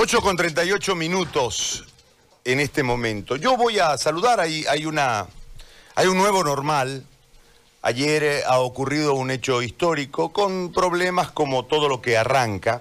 8 0.00 0.20
con 0.20 0.36
38 0.36 0.94
minutos 0.94 1.84
en 2.44 2.60
este 2.60 2.84
momento. 2.84 3.34
Yo 3.34 3.56
voy 3.56 3.80
a 3.80 3.98
saludar, 3.98 4.38
hay, 4.38 4.64
hay, 4.66 4.86
una, 4.86 5.26
hay 5.96 6.06
un 6.06 6.16
nuevo 6.16 6.44
normal. 6.44 7.04
Ayer 7.82 8.22
eh, 8.22 8.42
ha 8.46 8.60
ocurrido 8.60 9.14
un 9.14 9.32
hecho 9.32 9.60
histórico 9.60 10.32
con 10.32 10.72
problemas 10.72 11.32
como 11.32 11.64
todo 11.64 11.88
lo 11.88 12.00
que 12.00 12.16
arranca, 12.16 12.80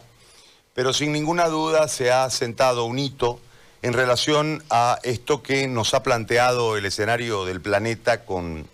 pero 0.75 0.93
sin 0.93 1.11
ninguna 1.11 1.48
duda 1.48 1.88
se 1.88 2.11
ha 2.11 2.30
sentado 2.30 2.86
un 2.86 3.00
hito 3.00 3.39
en 3.81 3.93
relación 3.93 4.63
a 4.70 4.99
esto 5.02 5.41
que 5.41 5.68
nos 5.68 5.95
ha 5.95 6.04
planteado 6.04 6.77
el 6.77 6.86
escenario 6.86 7.45
del 7.45 7.61
planeta 7.61 8.25
con 8.25 8.68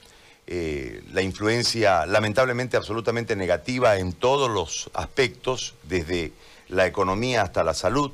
eh, 0.48 1.02
la 1.14 1.22
influencia 1.22 2.06
lamentablemente 2.06 2.76
absolutamente 2.76 3.38
negativa 3.38 3.96
en 4.00 4.12
todos 4.12 4.52
los 4.52 4.92
aspectos, 4.94 5.76
desde 5.84 6.34
la 6.68 6.86
economía 6.86 7.42
hasta 7.42 7.64
la 7.64 7.74
salud, 7.74 8.12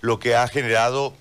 lo 0.00 0.18
que 0.18 0.34
ha 0.34 0.48
generado 0.48 1.14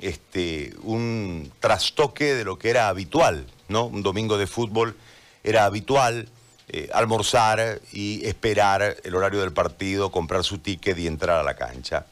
este, 0.00 0.74
un 0.82 1.52
trastoque 1.60 2.34
de 2.34 2.44
lo 2.44 2.58
que 2.58 2.70
era 2.70 2.88
habitual, 2.88 3.46
¿no? 3.68 3.84
Un 3.86 4.02
domingo 4.02 4.38
de 4.38 4.46
fútbol 4.46 4.96
era 5.42 5.64
habitual 5.64 6.28
eh, 6.68 6.88
almorzar 6.94 7.80
y 7.92 8.26
esperar 8.26 8.96
el 9.04 9.14
horario 9.14 9.40
del 9.40 9.52
partido, 9.52 10.10
comprar 10.10 10.44
su 10.44 10.58
ticket 10.58 10.98
y 10.98 11.06
entrar 11.06 11.38
a 11.38 11.42
la 11.42 11.54
cancha. 11.54 12.06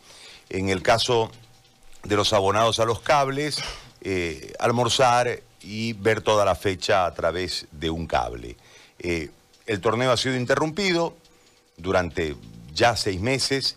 En 0.50 0.68
el 0.68 0.82
caso 0.82 1.30
de 2.04 2.16
los 2.16 2.32
abonados 2.32 2.78
a 2.78 2.84
los 2.84 3.00
cables, 3.00 3.62
eh, 4.02 4.52
almorzar 4.58 5.40
y 5.62 5.94
ver 5.94 6.20
toda 6.20 6.44
la 6.44 6.54
fecha 6.54 7.06
a 7.06 7.14
través 7.14 7.66
de 7.72 7.88
un 7.88 8.06
cable. 8.06 8.56
Eh, 8.98 9.30
el 9.66 9.80
torneo 9.80 10.12
ha 10.12 10.16
sido 10.16 10.36
interrumpido 10.36 11.16
durante 11.76 12.36
ya 12.74 12.94
seis 12.94 13.20
meses 13.20 13.76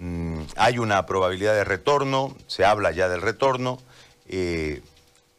Mm, 0.00 0.44
hay 0.56 0.78
una 0.78 1.04
probabilidad 1.04 1.52
de 1.52 1.62
retorno, 1.62 2.34
se 2.46 2.64
habla 2.64 2.90
ya 2.90 3.08
del 3.08 3.20
retorno. 3.20 3.78
Eh, 4.26 4.80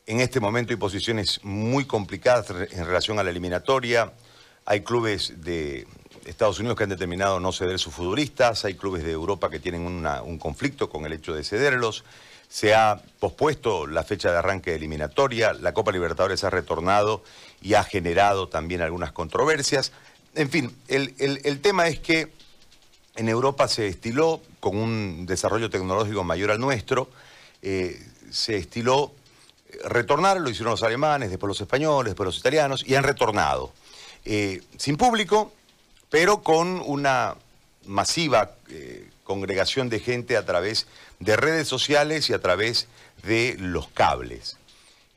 en 0.06 0.20
este 0.22 0.40
momento 0.40 0.72
hay 0.72 0.78
posiciones 0.78 1.40
muy 1.44 1.86
complicadas 1.86 2.50
en 2.50 2.86
relación 2.86 3.18
a 3.18 3.24
la 3.24 3.32
eliminatoria. 3.32 4.14
Hay 4.66 4.82
clubes 4.82 5.44
de 5.44 5.88
Estados 6.26 6.60
Unidos 6.60 6.78
que 6.78 6.84
han 6.84 6.92
determinado 6.92 7.40
no 7.40 7.52
ceder 7.52 7.80
sus 7.80 7.94
futbolistas, 7.94 8.64
hay 8.64 8.76
clubes 8.76 9.04
de 9.04 9.12
Europa 9.12 9.50
que 9.50 9.60
tienen 9.60 9.82
un 9.82 10.38
conflicto 10.38 10.90
con 10.90 11.06
el 11.06 11.14
hecho 11.14 11.34
de 11.34 11.44
cederlos. 11.44 12.04
Se 12.48 12.76
ha 12.76 13.02
pospuesto 13.20 13.88
la 13.88 14.04
fecha 14.04 14.32
de 14.32 14.38
arranque 14.38 14.72
de 14.72 14.76
eliminatoria, 14.76 15.54
la 15.54 15.74
Copa 15.74 15.92
Libertadores 15.92 16.44
ha 16.44 16.52
retornado 16.52 17.24
y 17.62 17.74
ha 17.74 17.84
generado 17.84 18.48
también 18.48 18.82
algunas 18.82 19.12
controversias. 19.12 19.92
En 20.36 20.50
fin, 20.50 20.76
el 20.88 21.62
tema 21.62 21.88
es 21.88 22.00
que 22.00 22.32
en 23.16 23.30
Europa 23.30 23.68
se 23.68 23.88
estiló, 23.88 24.42
con 24.60 24.78
un 24.78 25.26
desarrollo 25.26 25.70
tecnológico 25.70 26.24
mayor 26.24 26.52
al 26.52 26.60
nuestro, 26.60 27.10
eh, 27.62 28.02
se 28.32 28.58
estiló 28.58 29.12
eh, 29.70 29.78
retornar, 29.86 30.40
lo 30.40 30.50
hicieron 30.50 30.72
los 30.72 30.84
alemanes, 30.84 31.30
después 31.30 31.48
los 31.48 31.62
españoles, 31.62 32.12
después 32.12 32.26
los 32.26 32.38
italianos, 32.38 32.84
y 32.88 32.96
han 32.96 33.04
retornado. 33.04 33.72
Eh, 34.24 34.62
sin 34.78 34.98
público, 34.98 35.52
pero 36.10 36.42
con 36.42 36.82
una 36.86 37.36
masiva 37.86 38.52
congregación 39.24 39.90
de 39.90 40.00
gente 40.00 40.38
a 40.38 40.46
través 40.46 40.86
de 41.20 41.36
redes 41.36 41.68
sociales 41.68 42.30
y 42.30 42.34
a 42.34 42.40
través 42.40 42.88
de 43.24 43.56
los 43.58 43.88
cables. 43.88 44.58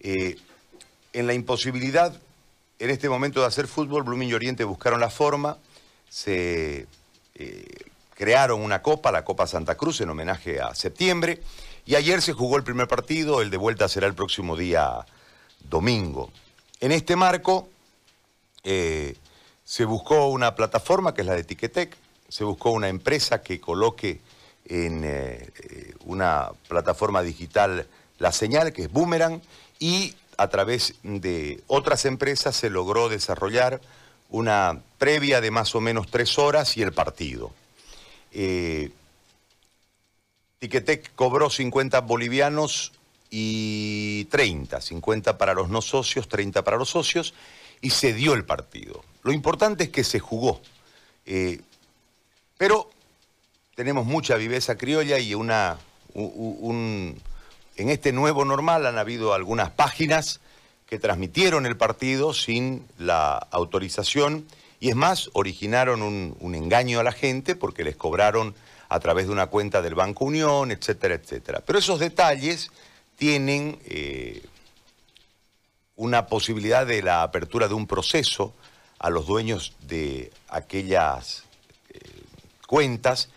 en 0.00 1.26
la 1.26 1.34
imposibilidad 1.34 2.18
en 2.78 2.90
este 2.90 3.08
momento 3.08 3.40
de 3.40 3.46
hacer 3.46 3.66
fútbol, 3.66 4.02
Blooming 4.02 4.28
y 4.28 4.34
Oriente 4.34 4.64
buscaron 4.64 5.00
la 5.00 5.10
forma, 5.10 5.58
se 6.08 6.86
eh, 7.34 7.66
crearon 8.14 8.62
una 8.62 8.82
copa, 8.82 9.10
la 9.12 9.24
Copa 9.24 9.46
Santa 9.46 9.76
Cruz, 9.76 10.00
en 10.00 10.10
homenaje 10.10 10.60
a 10.60 10.74
septiembre, 10.74 11.42
y 11.84 11.96
ayer 11.96 12.22
se 12.22 12.32
jugó 12.32 12.56
el 12.56 12.64
primer 12.64 12.88
partido, 12.88 13.42
el 13.42 13.50
de 13.50 13.56
vuelta 13.56 13.88
será 13.88 14.06
el 14.06 14.14
próximo 14.14 14.56
día 14.56 15.04
domingo. 15.68 16.30
En 16.80 16.92
este 16.92 17.16
marco 17.16 17.68
eh, 18.62 19.16
se 19.64 19.84
buscó 19.84 20.28
una 20.28 20.54
plataforma 20.54 21.14
que 21.14 21.22
es 21.22 21.26
la 21.26 21.34
de 21.34 21.44
Tiquetec, 21.44 21.96
se 22.28 22.44
buscó 22.44 22.70
una 22.70 22.88
empresa 22.88 23.42
que 23.42 23.60
coloque 23.60 24.20
en 24.66 25.02
eh, 25.04 25.50
una 26.04 26.50
plataforma 26.68 27.22
digital 27.22 27.86
la 28.18 28.32
señal, 28.32 28.72
que 28.72 28.82
es 28.82 28.92
Boomerang, 28.92 29.42
y 29.78 30.14
a 30.38 30.48
través 30.48 30.94
de 31.02 31.62
otras 31.66 32.04
empresas 32.04 32.56
se 32.56 32.70
logró 32.70 33.08
desarrollar 33.08 33.80
una 34.34 34.80
previa 34.98 35.40
de 35.40 35.52
más 35.52 35.76
o 35.76 35.80
menos 35.80 36.08
tres 36.10 36.38
horas 36.40 36.76
y 36.76 36.82
el 36.82 36.92
partido. 36.92 37.52
Eh, 38.32 38.90
Tiquetec 40.58 41.14
cobró 41.14 41.50
50 41.50 42.00
bolivianos 42.00 42.92
y 43.30 44.24
30, 44.24 44.80
50 44.80 45.38
para 45.38 45.54
los 45.54 45.68
no 45.68 45.80
socios, 45.80 46.26
30 46.28 46.64
para 46.64 46.76
los 46.76 46.90
socios, 46.90 47.32
y 47.80 47.90
se 47.90 48.12
dio 48.12 48.34
el 48.34 48.44
partido. 48.44 49.04
Lo 49.22 49.32
importante 49.32 49.84
es 49.84 49.90
que 49.90 50.02
se 50.02 50.18
jugó. 50.18 50.60
Eh, 51.26 51.60
pero 52.58 52.90
tenemos 53.76 54.04
mucha 54.04 54.34
viveza 54.34 54.76
criolla 54.76 55.20
y 55.20 55.34
una, 55.34 55.78
en 56.16 57.20
este 57.76 58.10
nuevo 58.12 58.44
normal 58.44 58.86
han 58.86 58.98
habido 58.98 59.32
algunas 59.32 59.70
páginas 59.70 60.40
transmitieron 60.98 61.66
el 61.66 61.76
partido 61.76 62.34
sin 62.34 62.86
la 62.98 63.36
autorización 63.36 64.46
y 64.84 64.90
es 64.90 64.96
más, 64.96 65.30
originaron 65.32 66.02
un, 66.02 66.54
engaño 66.54 67.00
a 67.00 67.02
la 67.02 67.12
gente 67.12 67.56
porque 67.56 67.84
les 67.84 67.96
cobraron 67.96 68.54
a 68.90 69.00
través 69.00 69.26
de 69.26 69.32
una 69.32 69.46
cuenta 69.46 69.80
del 69.80 69.94
Banco 69.94 70.26
Unión, 70.26 70.70
etcétera, 70.70 71.14
etcétera. 71.14 71.62
Pero 71.64 71.78
esos 71.78 72.00
detalles 72.00 72.70
tienen 73.16 73.78
eh, 73.86 74.42
una 75.96 76.26
posibilidad 76.26 76.86
de 76.86 77.02
la 77.02 77.22
apertura 77.22 77.66
de 77.66 77.72
un 77.72 77.86
proceso 77.86 78.52
a 78.98 79.08
los 79.08 79.26
dueños 79.26 79.74
de 79.80 80.30
aquellas 80.48 81.44
eh, 81.88 81.98
cuentas 82.66 83.30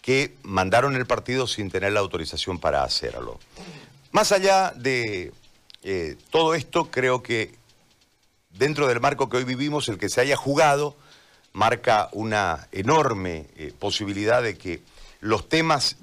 que 0.00 0.34
mandaron 0.42 0.96
el 0.96 1.04
partido 1.06 1.46
sin 1.46 1.70
tener 1.70 1.92
la 1.92 2.00
autorización 2.00 2.58
para 2.58 2.82
hacerlo. 2.82 3.38
Más 4.10 4.32
allá 4.32 4.72
de 4.74 5.34
eh, 5.86 6.16
todo 6.30 6.54
esto, 6.54 6.90
creo 6.90 7.22
que 7.22 7.54
dentro 8.50 8.88
del 8.88 9.00
marco 9.00 9.28
que 9.28 9.36
hoy 9.36 9.44
vivimos, 9.44 9.86
el 9.88 9.98
que 9.98 10.08
se 10.08 10.22
haya 10.22 10.34
jugado 10.34 10.96
marca 11.52 12.08
una 12.12 12.68
enorme 12.72 13.48
eh, 13.56 13.72
posibilidad 13.78 14.42
de 14.42 14.56
que 14.56 14.82
los 15.20 15.48
temas 15.48 15.96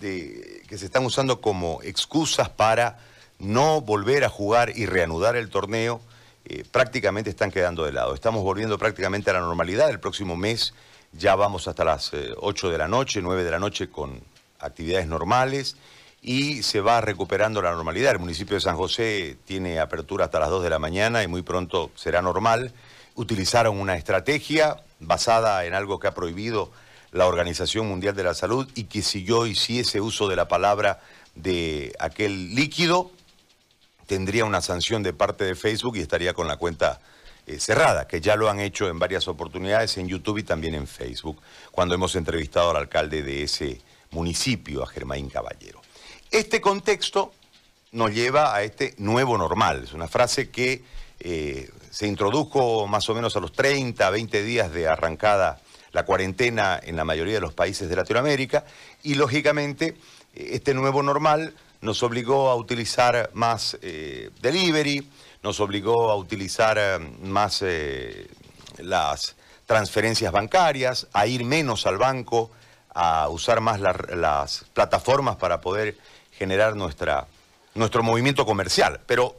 que 0.00 0.78
se 0.78 0.84
están 0.84 1.04
usando 1.04 1.40
como 1.40 1.80
excusas 1.82 2.48
para 2.48 2.98
no 3.38 3.80
volver 3.80 4.24
a 4.24 4.28
jugar 4.28 4.72
y 4.76 4.86
reanudar 4.86 5.36
el 5.36 5.50
torneo 5.50 6.00
eh, 6.44 6.64
prácticamente 6.70 7.28
están 7.28 7.50
quedando 7.50 7.84
de 7.84 7.92
lado. 7.92 8.14
Estamos 8.14 8.42
volviendo 8.42 8.78
prácticamente 8.78 9.30
a 9.30 9.34
la 9.34 9.40
normalidad. 9.40 9.90
El 9.90 10.00
próximo 10.00 10.36
mes 10.36 10.74
ya 11.12 11.34
vamos 11.34 11.68
hasta 11.68 11.84
las 11.84 12.12
8 12.38 12.70
de 12.70 12.78
la 12.78 12.88
noche, 12.88 13.20
9 13.20 13.44
de 13.44 13.50
la 13.50 13.58
noche 13.58 13.90
con 13.90 14.20
actividades 14.60 15.06
normales 15.08 15.76
y 16.26 16.64
se 16.64 16.80
va 16.80 17.00
recuperando 17.00 17.62
la 17.62 17.70
normalidad. 17.70 18.10
El 18.10 18.18
municipio 18.18 18.56
de 18.56 18.60
San 18.60 18.76
José 18.76 19.38
tiene 19.44 19.78
apertura 19.78 20.24
hasta 20.24 20.40
las 20.40 20.50
2 20.50 20.64
de 20.64 20.70
la 20.70 20.80
mañana 20.80 21.22
y 21.22 21.28
muy 21.28 21.42
pronto 21.42 21.92
será 21.94 22.20
normal. 22.20 22.72
Utilizaron 23.14 23.78
una 23.78 23.94
estrategia 23.94 24.76
basada 24.98 25.64
en 25.66 25.72
algo 25.72 26.00
que 26.00 26.08
ha 26.08 26.14
prohibido 26.14 26.72
la 27.12 27.28
Organización 27.28 27.86
Mundial 27.86 28.16
de 28.16 28.24
la 28.24 28.34
Salud 28.34 28.68
y 28.74 28.84
que 28.84 29.02
si 29.02 29.22
yo 29.22 29.46
hiciese 29.46 30.00
uso 30.00 30.26
de 30.26 30.34
la 30.34 30.48
palabra 30.48 31.00
de 31.36 31.94
aquel 32.00 32.56
líquido, 32.56 33.12
tendría 34.06 34.44
una 34.44 34.62
sanción 34.62 35.04
de 35.04 35.12
parte 35.12 35.44
de 35.44 35.54
Facebook 35.54 35.96
y 35.96 36.00
estaría 36.00 36.34
con 36.34 36.48
la 36.48 36.56
cuenta 36.56 36.98
eh, 37.46 37.60
cerrada, 37.60 38.08
que 38.08 38.20
ya 38.20 38.34
lo 38.34 38.50
han 38.50 38.58
hecho 38.58 38.88
en 38.88 38.98
varias 38.98 39.28
oportunidades 39.28 39.96
en 39.96 40.08
YouTube 40.08 40.38
y 40.38 40.42
también 40.42 40.74
en 40.74 40.88
Facebook, 40.88 41.40
cuando 41.70 41.94
hemos 41.94 42.16
entrevistado 42.16 42.70
al 42.70 42.78
alcalde 42.78 43.22
de 43.22 43.44
ese 43.44 43.80
municipio, 44.10 44.82
a 44.82 44.88
Germain 44.88 45.28
Caballero. 45.28 45.85
Este 46.30 46.60
contexto 46.60 47.32
nos 47.92 48.12
lleva 48.12 48.54
a 48.54 48.62
este 48.62 48.94
nuevo 48.98 49.38
normal. 49.38 49.84
Es 49.84 49.92
una 49.92 50.08
frase 50.08 50.50
que 50.50 50.82
eh, 51.20 51.70
se 51.90 52.06
introdujo 52.06 52.86
más 52.86 53.08
o 53.08 53.14
menos 53.14 53.36
a 53.36 53.40
los 53.40 53.52
30, 53.52 54.10
20 54.10 54.42
días 54.42 54.72
de 54.72 54.88
arrancada 54.88 55.60
la 55.92 56.04
cuarentena 56.04 56.78
en 56.82 56.96
la 56.96 57.04
mayoría 57.04 57.34
de 57.34 57.40
los 57.40 57.54
países 57.54 57.88
de 57.88 57.96
Latinoamérica 57.96 58.66
y 59.02 59.14
lógicamente 59.14 59.96
este 60.34 60.74
nuevo 60.74 61.02
normal 61.02 61.54
nos 61.80 62.02
obligó 62.02 62.50
a 62.50 62.56
utilizar 62.56 63.30
más 63.32 63.78
eh, 63.80 64.30
delivery, 64.42 65.08
nos 65.42 65.60
obligó 65.60 66.10
a 66.10 66.16
utilizar 66.16 66.76
eh, 66.78 66.98
más 67.22 67.64
las 68.78 69.36
transferencias 69.64 70.32
bancarias, 70.32 71.06
a 71.12 71.26
ir 71.26 71.44
menos 71.44 71.86
al 71.86 71.96
banco, 71.96 72.50
a 72.98 73.28
usar 73.28 73.60
más 73.60 73.78
las 73.78 74.64
plataformas 74.72 75.36
para 75.36 75.60
poder 75.60 75.98
generar 76.32 76.76
nuestra, 76.76 77.26
nuestro 77.74 78.02
movimiento 78.02 78.46
comercial. 78.46 79.00
Pero 79.06 79.36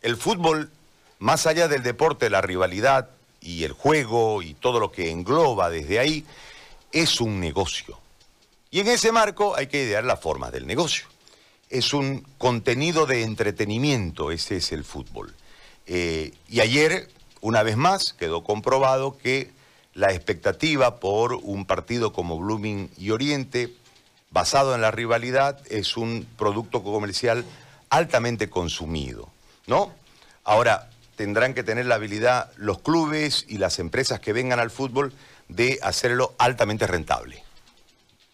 el 0.00 0.16
fútbol, 0.16 0.70
más 1.18 1.48
allá 1.48 1.66
del 1.66 1.82
deporte, 1.82 2.30
la 2.30 2.40
rivalidad 2.40 3.10
y 3.40 3.64
el 3.64 3.72
juego 3.72 4.42
y 4.42 4.54
todo 4.54 4.78
lo 4.78 4.92
que 4.92 5.10
engloba 5.10 5.70
desde 5.70 5.98
ahí, 5.98 6.24
es 6.92 7.20
un 7.20 7.40
negocio. 7.40 7.98
Y 8.70 8.78
en 8.78 8.86
ese 8.86 9.10
marco 9.10 9.56
hay 9.56 9.66
que 9.66 9.82
idear 9.82 10.04
las 10.04 10.20
formas 10.20 10.52
del 10.52 10.68
negocio. 10.68 11.06
Es 11.68 11.92
un 11.92 12.24
contenido 12.38 13.06
de 13.06 13.24
entretenimiento, 13.24 14.30
ese 14.30 14.58
es 14.58 14.70
el 14.70 14.84
fútbol. 14.84 15.34
Eh, 15.86 16.32
y 16.48 16.60
ayer, 16.60 17.08
una 17.40 17.64
vez 17.64 17.76
más, 17.76 18.12
quedó 18.12 18.44
comprobado 18.44 19.18
que 19.18 19.50
la 20.00 20.14
expectativa 20.14 20.98
por 20.98 21.34
un 21.34 21.66
partido 21.66 22.14
como 22.14 22.38
Blooming 22.38 22.90
y 22.96 23.10
Oriente, 23.10 23.70
basado 24.30 24.74
en 24.74 24.80
la 24.80 24.90
rivalidad, 24.90 25.60
es 25.68 25.98
un 25.98 26.26
producto 26.38 26.82
comercial 26.82 27.44
altamente 27.90 28.48
consumido, 28.48 29.28
¿no? 29.66 29.92
Ahora, 30.42 30.88
tendrán 31.16 31.52
que 31.52 31.62
tener 31.62 31.84
la 31.84 31.96
habilidad 31.96 32.50
los 32.56 32.78
clubes 32.78 33.44
y 33.46 33.58
las 33.58 33.78
empresas 33.78 34.20
que 34.20 34.32
vengan 34.32 34.58
al 34.58 34.70
fútbol 34.70 35.12
de 35.48 35.78
hacerlo 35.82 36.34
altamente 36.38 36.86
rentable. 36.86 37.44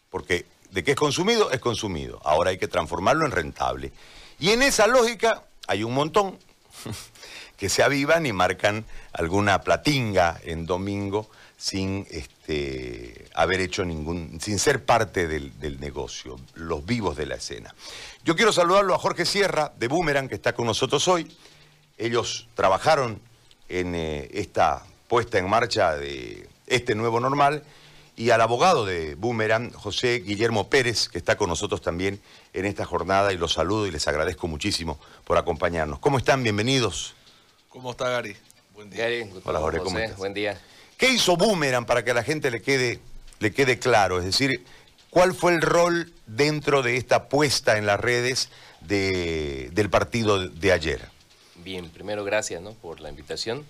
Porque 0.09 0.47
de 0.71 0.85
qué 0.85 0.93
es 0.93 0.97
consumido, 0.97 1.51
es 1.51 1.59
consumido. 1.59 2.21
Ahora 2.23 2.51
hay 2.51 2.59
que 2.59 2.69
transformarlo 2.69 3.27
en 3.27 3.33
rentable. 3.33 3.93
Y 4.39 4.51
en 4.51 4.62
esa 4.62 4.87
lógica 4.87 5.43
hay 5.67 5.83
un 5.83 5.95
montón 5.95 6.39
que 7.57 7.69
se 7.69 7.83
avivan 7.83 8.25
y 8.25 8.33
marcan 8.33 8.85
alguna 9.12 9.62
platinga 9.62 10.39
en 10.45 10.65
domingo 10.65 11.29
sin 11.56 12.06
este, 12.11 13.26
haber 13.35 13.61
hecho 13.61 13.85
ningún, 13.85 14.38
sin 14.41 14.58
ser 14.58 14.85
parte 14.85 15.26
del, 15.26 15.81
negocio, 15.81 16.38
los 16.55 16.85
vivos 16.85 17.17
de 17.17 17.26
la 17.26 17.37
escena. 17.37 17.75
Yo 18.25 18.37
quiero 18.37 18.53
saludarlo 18.53 18.94
a 18.94 18.99
Jorge 18.99 19.25
Sierra 19.25 19.73
de 19.79 19.88
Boomerang, 19.88 20.29
que 20.29 20.35
está 20.35 20.55
con 20.55 20.67
nosotros 20.67 21.08
hoy. 21.08 21.35
Ellos 21.97 22.49
trabajaron 22.55 23.20
en 23.69 23.94
eh, 23.94 24.29
esta 24.32 24.85
puesta 25.08 25.38
en 25.38 25.49
marcha 25.49 25.97
de 25.97 26.49
este 26.67 26.94
nuevo 26.94 27.20
normal, 27.20 27.62
y 28.19 28.31
al 28.31 28.41
abogado 28.41 28.87
de 28.87 29.14
Boomerang, 29.14 29.73
José 29.73 30.20
Guillermo 30.20 30.69
Pérez, 30.69 31.09
que 31.09 31.19
está 31.19 31.37
con 31.37 31.50
nosotros 31.50 31.82
también 31.82 32.20
en 32.55 32.64
esta 32.64 32.85
jornada, 32.85 33.32
y 33.32 33.37
los 33.37 33.52
saludo 33.52 33.87
y 33.87 33.91
les 33.91 34.09
agradezco 34.09 34.49
muchísimo 34.49 34.99
por 35.25 35.37
acompañarnos. 35.37 35.99
¿Cómo 35.99 36.17
están? 36.17 36.43
Bienvenidos. 36.43 37.14
¿Cómo 37.69 37.91
está 37.91 38.09
Gary? 38.09 38.37
Buen 38.75 38.88
día. 38.88 39.05
Gary, 39.05 39.31
Hola 39.44 39.61
Jorge, 39.61 39.81
¿cómo 39.81 39.99
estás? 39.99 40.17
Buen 40.17 40.32
día. 40.32 40.59
¿Qué 40.97 41.11
hizo 41.11 41.37
Boomerang 41.37 41.85
para 41.85 42.05
que 42.05 42.15
la 42.15 42.23
gente 42.23 42.51
le 42.51 42.63
quede, 42.63 43.01
le 43.39 43.53
quede 43.53 43.79
claro? 43.79 44.19
Es 44.19 44.25
decir, 44.25 44.65
¿cuál 45.11 45.35
fue 45.35 45.53
el 45.53 45.61
rol 45.61 46.11
dentro 46.27 46.83
de 46.83 46.97
esta 46.97 47.29
puesta 47.29 47.77
en 47.77 47.85
las 47.85 48.01
redes 48.01 48.49
del 48.81 49.91
partido 49.91 50.49
de 50.49 50.73
ayer? 50.73 51.03
Bien, 51.57 51.91
primero 51.91 52.25
gracias 52.25 52.63
por 52.81 53.01
la 53.01 53.11
invitación. 53.11 53.67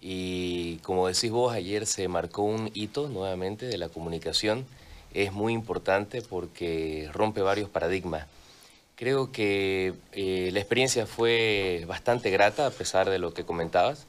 Y 0.00 0.78
como 0.78 1.08
decís 1.08 1.30
vos, 1.30 1.52
ayer 1.52 1.86
se 1.86 2.08
marcó 2.08 2.42
un 2.42 2.70
hito 2.72 3.06
nuevamente 3.08 3.66
de 3.66 3.76
la 3.76 3.90
comunicación. 3.90 4.66
Es 5.12 5.30
muy 5.30 5.52
importante 5.52 6.22
porque 6.22 7.10
rompe 7.12 7.42
varios 7.42 7.68
paradigmas. 7.68 8.26
Creo 8.96 9.30
que 9.30 9.92
eh, 10.12 10.50
la 10.52 10.60
experiencia 10.60 11.06
fue 11.06 11.84
bastante 11.86 12.30
grata 12.30 12.66
a 12.66 12.70
pesar 12.70 13.10
de 13.10 13.18
lo 13.18 13.34
que 13.34 13.44
comentabas. 13.44 14.06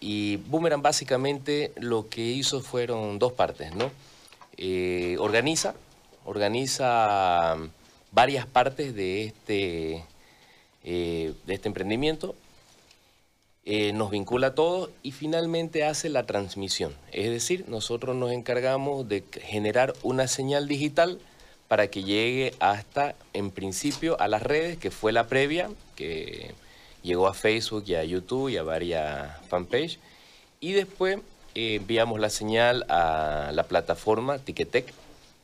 Y 0.00 0.36
Boomerang 0.36 0.82
básicamente 0.82 1.72
lo 1.76 2.08
que 2.08 2.22
hizo 2.22 2.62
fueron 2.62 3.18
dos 3.18 3.32
partes, 3.32 3.74
¿no? 3.74 3.90
Eh, 4.56 5.16
organiza, 5.18 5.74
organiza 6.24 7.56
varias 8.12 8.46
partes 8.46 8.94
de 8.94 9.24
este, 9.24 10.04
eh, 10.84 11.34
este 11.46 11.68
emprendimiento, 11.68 12.34
eh, 13.64 13.92
nos 13.92 14.10
vincula 14.10 14.48
a 14.48 14.54
todos 14.54 14.90
y 15.02 15.12
finalmente 15.12 15.84
hace 15.84 16.08
la 16.08 16.24
transmisión. 16.24 16.94
Es 17.12 17.30
decir, 17.30 17.66
nosotros 17.68 18.16
nos 18.16 18.32
encargamos 18.32 19.08
de 19.08 19.22
generar 19.42 19.92
una 20.02 20.28
señal 20.28 20.66
digital 20.66 21.18
para 21.68 21.88
que 21.88 22.02
llegue 22.02 22.54
hasta, 22.58 23.14
en 23.32 23.50
principio, 23.50 24.20
a 24.20 24.28
las 24.28 24.42
redes, 24.42 24.78
que 24.78 24.90
fue 24.90 25.12
la 25.12 25.28
previa, 25.28 25.70
que 25.94 26.52
llegó 27.02 27.26
a 27.26 27.34
Facebook 27.34 27.84
y 27.86 27.94
a 27.94 28.04
YouTube 28.04 28.48
y 28.48 28.56
a 28.56 28.62
varias 28.62 29.36
fanpages. 29.48 29.98
Y 30.60 30.72
después 30.72 31.18
eh, 31.54 31.76
enviamos 31.76 32.20
la 32.20 32.30
señal 32.30 32.84
a 32.88 33.50
la 33.52 33.64
plataforma 33.64 34.38
Ticketek, 34.38 34.92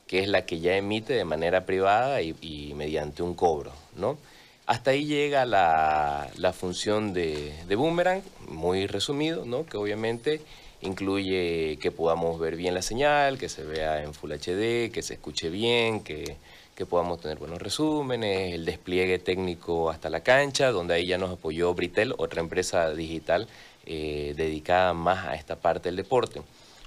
que 0.06 0.20
es 0.20 0.28
la 0.28 0.46
que 0.46 0.60
ya 0.60 0.76
emite 0.76 1.14
de 1.14 1.24
manera 1.24 1.66
privada 1.66 2.22
y, 2.22 2.72
mediante 2.76 3.22
un 3.22 3.34
cobro, 3.34 3.72
¿no? 3.96 4.18
Hasta 4.66 4.90
ahí 4.92 5.06
llega 5.06 5.44
la, 5.46 6.52
función 6.52 7.12
de, 7.12 7.52
Boomerang, 7.76 8.22
muy 8.48 8.86
resumido, 8.86 9.44
¿no? 9.44 9.64
que 9.64 9.76
obviamente 9.76 10.40
incluye 10.80 11.78
que 11.80 11.92
podamos 11.92 12.38
ver 12.40 12.56
bien 12.56 12.74
la 12.74 12.82
señal, 12.82 13.38
que 13.38 13.48
se 13.48 13.62
vea 13.62 14.02
en 14.02 14.12
Full 14.12 14.32
HD, 14.32 14.90
que 14.90 15.02
se 15.02 15.14
escuche 15.14 15.50
bien, 15.50 16.00
que, 16.00 16.36
que 16.76 16.84
podamos 16.84 17.20
tener 17.20 17.38
buenos 17.38 17.60
resúmenes, 17.60 18.52
el 18.52 18.66
despliegue 18.66 19.18
técnico 19.18 19.90
hasta 19.90 20.10
la 20.10 20.20
cancha, 20.20 20.70
donde 20.70 20.94
ahí 20.94 21.06
ya 21.06 21.16
nos 21.16 21.30
apoyó 21.30 21.72
Britel, 21.72 22.14
otra 22.18 22.40
empresa 22.40 22.90
digital 22.90 23.48
eh, 23.86 24.34
dedicada 24.36 24.92
más 24.92 25.26
a 25.26 25.34
esta 25.34 25.56
parte 25.56 25.88
del 25.88 25.96
deporte. 25.96 26.42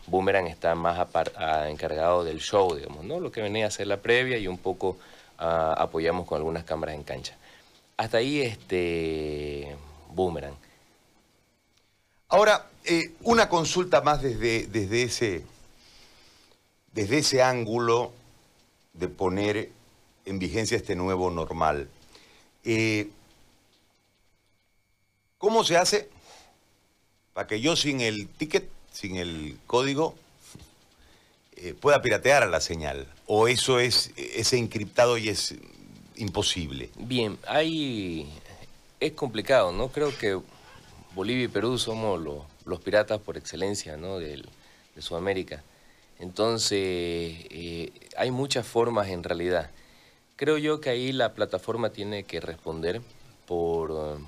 Boomerang 0.06 0.46
está 0.46 0.76
más 0.76 1.08
encargado 1.68 2.24
del 2.24 2.40
show, 2.40 2.76
digamos, 2.76 3.04
¿no? 3.04 3.20
Lo 3.20 3.32
que 3.32 3.42
venía 3.42 3.66
a 3.66 3.72
ser 3.72 3.88
la 3.88 3.98
previa 3.98 4.38
y 4.38 4.48
un 4.48 4.60
poco 4.60 4.98
ah, 5.40 5.76
apoyamos 5.78 6.28
con 6.28 6.38
algunas 6.38 6.64
cámaras 6.64 6.96
en 6.96 7.04
cancha. 7.04 7.36
Hasta 7.98 8.18
ahí, 8.18 8.42
este, 8.42 9.76
Boomerang. 10.14 10.56
Ahora, 12.28 12.68
eh, 12.86 13.14
una 13.24 13.50
consulta 13.50 14.02
más 14.02 14.22
desde, 14.22 14.68
desde, 14.68 15.02
ese, 15.02 15.46
desde 16.94 17.18
ese 17.18 17.42
ángulo 17.42 18.12
de 18.94 19.08
poner 19.08 19.79
en 20.26 20.40
vigencia 20.40 20.78
este 20.78 20.96
nuevo 20.96 21.30
normal. 21.30 21.90
Eh, 22.64 23.10
¿Cómo 25.38 25.64
se 25.64 25.78
hace 25.78 26.10
para 27.34 27.48
que 27.48 27.62
yo 27.62 27.76
sin 27.76 28.02
el 28.02 28.28
ticket, 28.28 28.70
sin 28.92 29.16
el 29.16 29.58
código, 29.68 30.16
eh, 31.56 31.74
pueda 31.74 32.02
piratear 32.02 32.44
a 32.44 32.48
la 32.48 32.60
señal? 32.60 33.08
¿O 33.26 33.48
eso 33.48 33.80
es 33.80 34.12
encriptado 34.54 35.18
y 35.18 35.30
es 35.30 35.56
imposible? 36.16 36.90
Bien, 36.98 37.38
ahí 37.48 38.30
es 39.00 39.14
complicado, 39.14 39.72
¿no? 39.72 39.90
Creo 39.90 40.16
que 40.18 40.40
Bolivia 41.16 41.46
y 41.46 41.48
Perú 41.48 41.78
somos 41.78 42.20
los, 42.22 42.80
piratas 42.82 43.20
por 43.20 43.38
excelencia, 43.38 43.98
¿no? 43.98 44.20
de 44.20 44.44
Sudamérica. 45.00 45.64
Entonces, 46.20 46.80
eh, 47.50 47.92
hay 48.18 48.30
muchas 48.32 48.68
formas 48.68 49.08
en 49.08 49.24
realidad. 49.24 49.72
Creo 50.40 50.58
yo 50.58 50.80
que 50.80 50.90
ahí 50.90 51.12
la 51.12 51.34
plataforma 51.34 51.90
tiene 51.90 52.24
que 52.24 52.40
responder 52.40 53.02
por, 53.46 54.20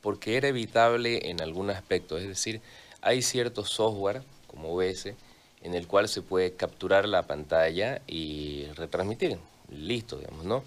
porque 0.00 0.36
era 0.36 0.48
evitable 0.48 1.30
en 1.30 1.40
algún 1.40 1.70
aspecto. 1.70 2.18
Es 2.18 2.26
decir, 2.26 2.60
hay 3.00 3.22
cierto 3.22 3.64
software, 3.64 4.24
como 4.48 4.74
OBS, 4.74 5.14
en 5.62 5.74
el 5.74 5.86
cual 5.86 6.08
se 6.08 6.20
puede 6.20 6.54
capturar 6.54 7.06
la 7.06 7.28
pantalla 7.28 8.02
y 8.08 8.64
retransmitir. 8.74 9.38
Listo, 9.70 10.16
digamos, 10.16 10.44
¿no? 10.44 10.64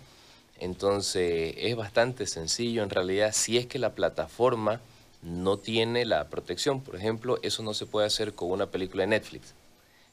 Entonces, 0.61 1.55
es 1.57 1.75
bastante 1.75 2.25
sencillo 2.25 2.81
en 2.81 2.89
realidad 2.89 3.31
si 3.33 3.57
es 3.57 3.65
que 3.65 3.79
la 3.79 3.95
plataforma 3.95 4.79
no 5.21 5.57
tiene 5.57 6.05
la 6.05 6.29
protección. 6.29 6.79
Por 6.79 6.95
ejemplo, 6.95 7.37
eso 7.41 7.63
no 7.63 7.73
se 7.73 7.85
puede 7.85 8.07
hacer 8.07 8.33
con 8.33 8.49
una 8.49 8.67
película 8.67 9.03
de 9.03 9.07
Netflix. 9.07 9.55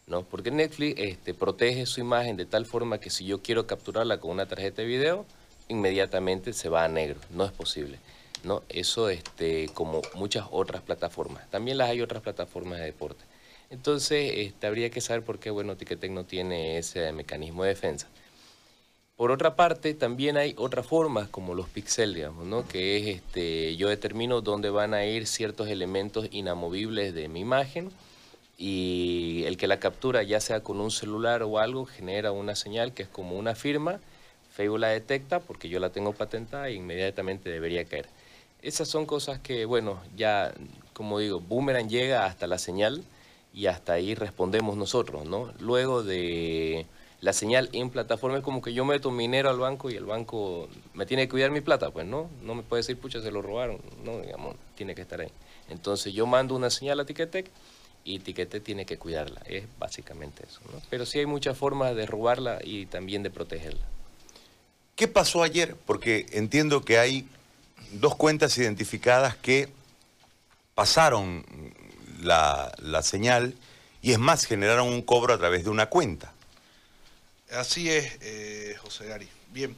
¿No? 0.06 0.23
Porque 0.25 0.50
Netflix 0.50 1.00
este, 1.00 1.35
protege 1.35 1.87
su 1.87 2.00
imagen 2.00 2.37
de 2.37 2.47
tal 2.47 2.66
forma 2.66 2.99
que 2.99 3.11
si 3.11 3.25
yo 3.25 3.42
quiero 3.42 3.66
capturarla 3.66 4.18
con 4.18 4.30
una 4.30 4.47
tarjeta 4.47 4.82
de 4.82 4.88
video, 4.88 5.26
inmediatamente 5.68 6.52
se 6.52 6.68
va 6.68 6.85
a 6.85 6.88
negro. 6.88 7.21
No 7.30 7.44
es 7.44 7.52
posible. 7.52 7.99
¿no? 8.44 8.62
Eso 8.68 9.09
este, 9.09 9.68
como 9.75 10.02
muchas 10.14 10.47
otras 10.50 10.82
plataformas. 10.82 11.49
También 11.50 11.78
las 11.78 11.90
hay 11.90 12.00
otras 12.00 12.23
plataformas 12.23 12.78
de 12.78 12.87
deporte. 12.87 13.25
Entonces, 13.71 14.32
este, 14.37 14.66
habría 14.66 14.90
que 14.90 15.00
saber 15.00 15.23
por 15.25 15.38
qué, 15.38 15.50
bueno, 15.50 15.76
Ticketek 15.76 16.11
no 16.11 16.25
tiene 16.25 16.78
ese 16.78 17.12
mecanismo 17.12 17.62
de 17.62 17.71
defensa. 17.71 18.09
Por 19.16 19.30
otra 19.30 19.56
parte, 19.56 19.94
también 19.94 20.37
hay 20.37 20.54
otras 20.59 20.87
formas 20.87 21.28
como 21.28 21.54
los 21.54 21.68
pixels, 21.68 22.14
digamos, 22.14 22.44
¿no? 22.44 22.66
que 22.66 22.97
es 22.97 23.16
este, 23.16 23.76
yo 23.76 23.88
determino 23.88 24.40
dónde 24.40 24.68
van 24.71 24.94
a 24.94 25.04
ir 25.04 25.26
ciertos 25.26 25.68
elementos 25.68 26.28
inamovibles 26.32 27.14
de 27.14 27.28
mi 27.28 27.40
imagen 27.40 27.90
y 28.64 29.42
el 29.47 29.57
que 29.57 29.66
la 29.66 29.81
captura, 29.81 30.23
ya 30.23 30.38
sea 30.38 30.62
con 30.62 30.81
un 30.81 30.92
celular 30.92 31.42
o 31.42 31.59
algo, 31.59 31.85
genera 31.85 32.31
una 32.31 32.54
señal 32.54 32.95
que 32.95 33.02
es 33.02 33.09
como 33.09 33.37
una 33.37 33.57
firma, 33.57 33.99
Facebook 34.54 34.78
la 34.78 34.90
detecta 34.90 35.40
porque 35.40 35.69
yo 35.69 35.81
la 35.81 35.90
tengo 35.90 36.12
patentada 36.12 36.69
e 36.69 36.75
inmediatamente 36.75 37.50
debería 37.50 37.85
caer. 37.85 38.07
Esas 38.62 38.87
son 38.87 39.04
cosas 39.04 39.40
que, 39.40 39.64
bueno, 39.64 40.00
ya, 40.14 40.54
como 40.92 41.19
digo, 41.19 41.40
Boomerang 41.40 41.88
llega 41.88 42.25
hasta 42.25 42.47
la 42.47 42.57
señal 42.57 43.02
y 43.52 43.66
hasta 43.66 43.95
ahí 43.95 44.14
respondemos 44.14 44.76
nosotros, 44.76 45.26
¿no? 45.26 45.52
Luego 45.59 46.04
de 46.04 46.87
la 47.21 47.33
señal 47.33 47.69
en 47.73 47.90
plataforma 47.90 48.38
es 48.38 48.45
como 48.45 48.62
que 48.62 48.73
yo 48.73 48.85
meto 48.85 49.11
mi 49.11 49.25
dinero 49.25 49.50
al 49.50 49.59
banco 49.59 49.90
y 49.90 49.97
el 49.97 50.04
banco 50.04 50.69
me 50.95 51.04
tiene 51.04 51.25
que 51.25 51.31
cuidar 51.31 51.50
mi 51.50 51.62
plata, 51.62 51.90
pues 51.90 52.07
no, 52.07 52.31
no 52.45 52.54
me 52.54 52.62
puede 52.62 52.83
decir, 52.83 52.97
pucha, 52.97 53.21
se 53.21 53.33
lo 53.33 53.42
robaron, 53.42 53.81
no, 54.04 54.21
digamos, 54.21 54.54
tiene 54.76 54.95
que 54.95 55.02
estar 55.02 55.21
ahí. 55.21 55.33
Entonces 55.69 56.12
yo 56.12 56.26
mando 56.26 56.54
una 56.54 56.71
señal 56.71 57.00
a 57.00 57.04
Ticketek 57.04 57.50
y 58.04 58.18
Tiquete 58.18 58.61
tiene 58.61 58.87
que 58.87 58.99
cuidarla. 58.99 59.40
Es 59.47 59.64
básicamente 59.78 60.44
eso. 60.47 60.61
¿no? 60.73 60.82
Pero 60.90 61.06
sí 61.06 61.18
hay 61.18 61.26
muchas 61.26 61.56
formas 61.56 61.94
de 61.94 62.06
robarla 62.06 62.61
y 62.62 62.87
también 62.87 63.23
de 63.23 63.30
protegerla. 63.30 63.87
¿Qué 64.97 65.09
pasó 65.09 65.42
ayer? 65.42 65.76
Porque 65.87 66.26
entiendo 66.32 66.85
que 66.85 66.99
hay 66.99 67.28
dos 67.92 68.14
cuentas 68.14 68.56
identificadas 68.59 69.37
que 69.37 69.68
pasaron 70.75 71.44
la, 72.21 72.73
la 72.78 73.02
señal 73.02 73.54
y 74.02 74.12
es 74.12 74.18
más, 74.18 74.47
generaron 74.47 74.88
un 74.88 75.02
cobro 75.02 75.32
a 75.32 75.38
través 75.38 75.62
de 75.64 75.71
una 75.71 75.87
cuenta. 75.87 76.32
Así 77.52 77.88
es, 77.88 78.18
eh, 78.21 78.76
José 78.82 79.06
Gary. 79.06 79.28
Bien, 79.52 79.76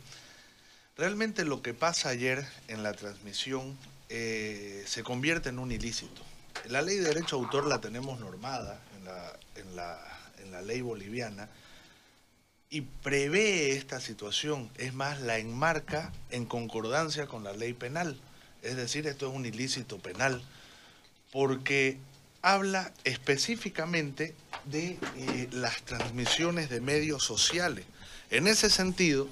realmente 0.96 1.44
lo 1.44 1.60
que 1.60 1.74
pasa 1.74 2.08
ayer 2.08 2.46
en 2.68 2.82
la 2.82 2.94
transmisión 2.94 3.76
eh, 4.08 4.82
se 4.86 5.02
convierte 5.02 5.50
en 5.50 5.58
un 5.58 5.72
ilícito. 5.72 6.22
La 6.68 6.82
ley 6.82 6.96
de 6.96 7.08
derecho 7.08 7.36
a 7.36 7.40
autor 7.40 7.66
la 7.66 7.80
tenemos 7.80 8.18
normada 8.20 8.80
en 8.96 9.04
la, 9.04 9.38
en 9.56 9.76
la, 9.76 9.98
en 10.42 10.50
la 10.50 10.62
ley 10.62 10.80
boliviana 10.80 11.48
y 12.70 12.80
prevé 12.80 13.72
esta 13.72 14.00
situación, 14.00 14.70
es 14.78 14.94
más, 14.94 15.20
la 15.20 15.38
enmarca 15.38 16.12
en 16.30 16.44
concordancia 16.44 17.26
con 17.26 17.44
la 17.44 17.52
ley 17.52 17.72
penal. 17.72 18.18
Es 18.62 18.76
decir, 18.76 19.06
esto 19.06 19.28
es 19.28 19.34
un 19.34 19.46
ilícito 19.46 19.98
penal, 19.98 20.42
porque 21.30 21.98
habla 22.42 22.92
específicamente 23.04 24.34
de 24.64 24.98
eh, 25.16 25.48
las 25.52 25.82
transmisiones 25.82 26.68
de 26.68 26.80
medios 26.80 27.22
sociales. 27.22 27.84
En 28.30 28.48
ese 28.48 28.70
sentido, 28.70 29.28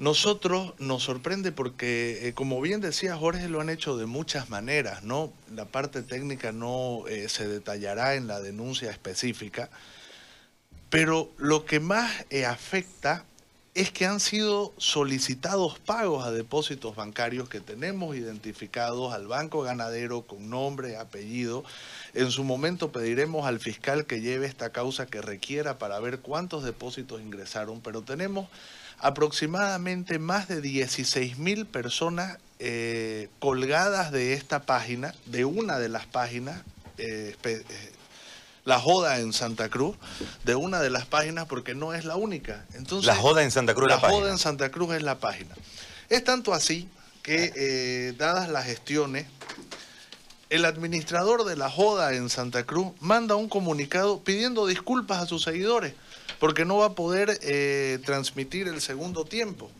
nosotros 0.00 0.74
nos 0.78 1.04
sorprende 1.04 1.52
porque, 1.52 2.26
eh, 2.26 2.32
como 2.32 2.60
bien 2.60 2.80
decía 2.80 3.16
Jorge, 3.16 3.48
lo 3.48 3.60
han 3.60 3.70
hecho 3.70 3.96
de 3.96 4.06
muchas 4.06 4.50
maneras, 4.50 5.04
¿no? 5.04 5.32
La 5.54 5.66
parte 5.66 6.02
técnica 6.02 6.50
no 6.50 7.06
eh, 7.06 7.28
se 7.28 7.46
detallará 7.46 8.16
en 8.16 8.26
la 8.26 8.40
denuncia 8.40 8.90
específica, 8.90 9.70
pero 10.88 11.30
lo 11.36 11.66
que 11.66 11.78
más 11.78 12.24
afecta 12.48 13.24
es 13.74 13.92
que 13.92 14.04
han 14.04 14.18
sido 14.18 14.72
solicitados 14.78 15.78
pagos 15.78 16.26
a 16.26 16.32
depósitos 16.32 16.96
bancarios 16.96 17.48
que 17.48 17.60
tenemos 17.60 18.16
identificados 18.16 19.12
al 19.12 19.28
Banco 19.28 19.62
Ganadero 19.62 20.22
con 20.22 20.50
nombre, 20.50 20.96
apellido. 20.96 21.62
En 22.14 22.32
su 22.32 22.42
momento 22.42 22.90
pediremos 22.90 23.46
al 23.46 23.60
fiscal 23.60 24.06
que 24.06 24.20
lleve 24.20 24.46
esta 24.46 24.70
causa 24.70 25.06
que 25.06 25.22
requiera 25.22 25.78
para 25.78 26.00
ver 26.00 26.18
cuántos 26.18 26.64
depósitos 26.64 27.20
ingresaron, 27.20 27.80
pero 27.80 28.02
tenemos 28.02 28.48
aproximadamente 29.00 30.18
más 30.18 30.48
de 30.48 30.60
16 30.60 31.38
mil 31.38 31.66
personas 31.66 32.38
eh, 32.58 33.28
colgadas 33.38 34.12
de 34.12 34.34
esta 34.34 34.62
página, 34.62 35.14
de 35.26 35.44
una 35.44 35.78
de 35.78 35.88
las 35.88 36.06
páginas 36.06 36.62
eh, 36.98 37.34
eh, 37.44 37.64
la 38.64 38.78
joda 38.78 39.18
en 39.18 39.32
Santa 39.32 39.68
Cruz 39.68 39.96
de 40.44 40.54
una 40.54 40.80
de 40.80 40.90
las 40.90 41.06
páginas 41.06 41.46
porque 41.46 41.74
no 41.74 41.94
es 41.94 42.04
la 42.04 42.16
única. 42.16 42.66
Entonces, 42.74 43.06
la 43.06 43.16
joda 43.16 43.42
en 43.42 43.50
Santa 43.50 43.74
Cruz 43.74 43.88
la, 43.88 43.96
la 43.96 44.08
joda 44.08 44.30
en 44.30 44.38
Santa 44.38 44.70
Cruz 44.70 44.94
es 44.94 45.02
la 45.02 45.18
página. 45.18 45.54
Es 46.08 46.22
tanto 46.24 46.52
así 46.52 46.88
que, 47.22 47.52
eh, 47.56 48.14
dadas 48.18 48.48
las 48.48 48.66
gestiones, 48.66 49.26
el 50.50 50.64
administrador 50.64 51.44
de 51.44 51.56
la 51.56 51.70
joda 51.70 52.14
en 52.14 52.28
Santa 52.28 52.64
Cruz 52.64 52.92
manda 53.00 53.36
un 53.36 53.48
comunicado 53.48 54.20
pidiendo 54.20 54.66
disculpas 54.66 55.22
a 55.22 55.26
sus 55.26 55.42
seguidores 55.42 55.94
porque 56.38 56.64
no 56.64 56.78
va 56.78 56.86
a 56.86 56.94
poder 56.94 57.38
eh, 57.42 57.98
transmitir 58.04 58.68
el 58.68 58.80
segundo 58.80 59.24
tiempo 59.24 59.70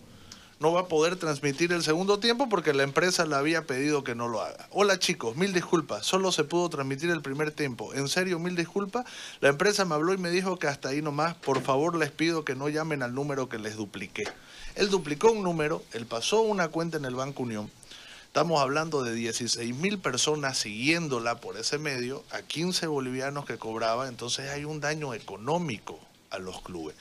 no 0.60 0.72
va 0.72 0.82
a 0.82 0.88
poder 0.88 1.16
transmitir 1.16 1.72
el 1.72 1.82
segundo 1.82 2.18
tiempo 2.18 2.50
porque 2.50 2.74
la 2.74 2.82
empresa 2.82 3.24
le 3.24 3.34
había 3.34 3.66
pedido 3.66 4.04
que 4.04 4.14
no 4.14 4.28
lo 4.28 4.42
haga. 4.42 4.68
Hola 4.70 4.98
chicos, 4.98 5.34
mil 5.34 5.54
disculpas, 5.54 6.04
solo 6.04 6.32
se 6.32 6.44
pudo 6.44 6.68
transmitir 6.68 7.08
el 7.08 7.22
primer 7.22 7.50
tiempo. 7.50 7.94
En 7.94 8.08
serio, 8.08 8.38
mil 8.38 8.54
disculpas. 8.54 9.06
La 9.40 9.48
empresa 9.48 9.86
me 9.86 9.94
habló 9.94 10.12
y 10.12 10.18
me 10.18 10.28
dijo 10.28 10.58
que 10.58 10.66
hasta 10.66 10.90
ahí 10.90 11.00
nomás, 11.00 11.34
por 11.34 11.62
favor 11.62 11.96
les 11.96 12.10
pido 12.10 12.44
que 12.44 12.54
no 12.54 12.68
llamen 12.68 13.02
al 13.02 13.14
número 13.14 13.48
que 13.48 13.58
les 13.58 13.76
dupliqué. 13.76 14.24
Él 14.74 14.90
duplicó 14.90 15.32
un 15.32 15.42
número, 15.42 15.82
él 15.92 16.04
pasó 16.04 16.42
una 16.42 16.68
cuenta 16.68 16.98
en 16.98 17.06
el 17.06 17.14
Banco 17.14 17.42
Unión. 17.42 17.70
Estamos 18.26 18.60
hablando 18.60 19.02
de 19.02 19.14
16 19.14 19.74
mil 19.76 19.98
personas 19.98 20.58
siguiéndola 20.58 21.40
por 21.40 21.56
ese 21.56 21.78
medio, 21.78 22.22
a 22.32 22.42
15 22.42 22.86
bolivianos 22.86 23.46
que 23.46 23.56
cobraba, 23.56 24.08
entonces 24.08 24.50
hay 24.50 24.66
un 24.66 24.80
daño 24.80 25.14
económico 25.14 25.98
a 26.30 26.38
los 26.38 26.62
clubes. 26.62 26.96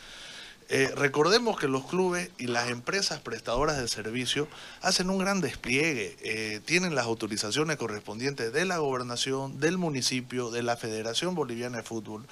Eh, 0.72 0.92
recordemos 0.96 1.60
que 1.60 1.68
los 1.68 1.88
clubes 1.88 2.30
y 2.38 2.46
las 2.46 2.70
empresas 2.70 3.20
prestadoras 3.20 3.80
de 3.80 3.88
servicio 3.88 4.48
hacen 4.82 5.10
un 5.10 5.18
gran 5.18 5.42
despliegue, 5.42 6.16
eh, 6.22 6.62
tienen 6.64 6.94
las 6.94 7.06
autorizaciones 7.06 7.78
correspondientes 7.78 8.54
de 8.54 8.66
la 8.66 8.78
gobernación, 8.78 9.60
del 9.60 9.80
municipio, 9.80 10.52
de 10.52 10.62
la 10.62 10.78
Federación 10.78 11.34
Boliviana 11.34 11.78
de 11.78 11.84
Fútbol. 11.84 12.28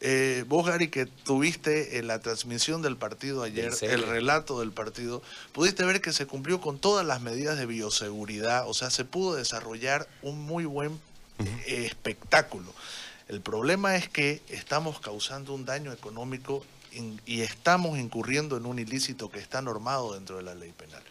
Eh, 0.00 0.44
vos, 0.46 0.64
Gary, 0.64 0.86
que 0.88 1.06
tuviste 1.06 1.98
en 1.98 2.06
la 2.06 2.20
transmisión 2.20 2.80
del 2.80 2.96
partido 2.96 3.42
ayer, 3.42 3.72
el 3.80 4.02
relato 4.04 4.60
del 4.60 4.70
partido, 4.70 5.20
pudiste 5.50 5.84
ver 5.84 6.00
que 6.00 6.12
se 6.12 6.26
cumplió 6.26 6.60
con 6.60 6.78
todas 6.78 7.04
las 7.04 7.22
medidas 7.22 7.58
de 7.58 7.66
bioseguridad, 7.66 8.68
o 8.68 8.74
sea, 8.74 8.90
se 8.90 9.04
pudo 9.04 9.34
desarrollar 9.34 10.06
un 10.22 10.46
muy 10.46 10.64
buen 10.64 11.00
espectáculo. 11.66 12.72
El 13.28 13.40
problema 13.40 13.96
es 13.96 14.08
que 14.08 14.42
estamos 14.48 15.00
causando 15.00 15.54
un 15.54 15.64
daño 15.64 15.92
económico 15.92 16.64
y 17.26 17.40
estamos 17.40 17.98
incurriendo 17.98 18.56
en 18.56 18.66
un 18.66 18.78
ilícito 18.78 19.30
que 19.30 19.38
está 19.38 19.62
normado 19.62 20.14
dentro 20.14 20.36
de 20.36 20.42
la 20.42 20.54
ley 20.54 20.72
penal. 20.72 21.02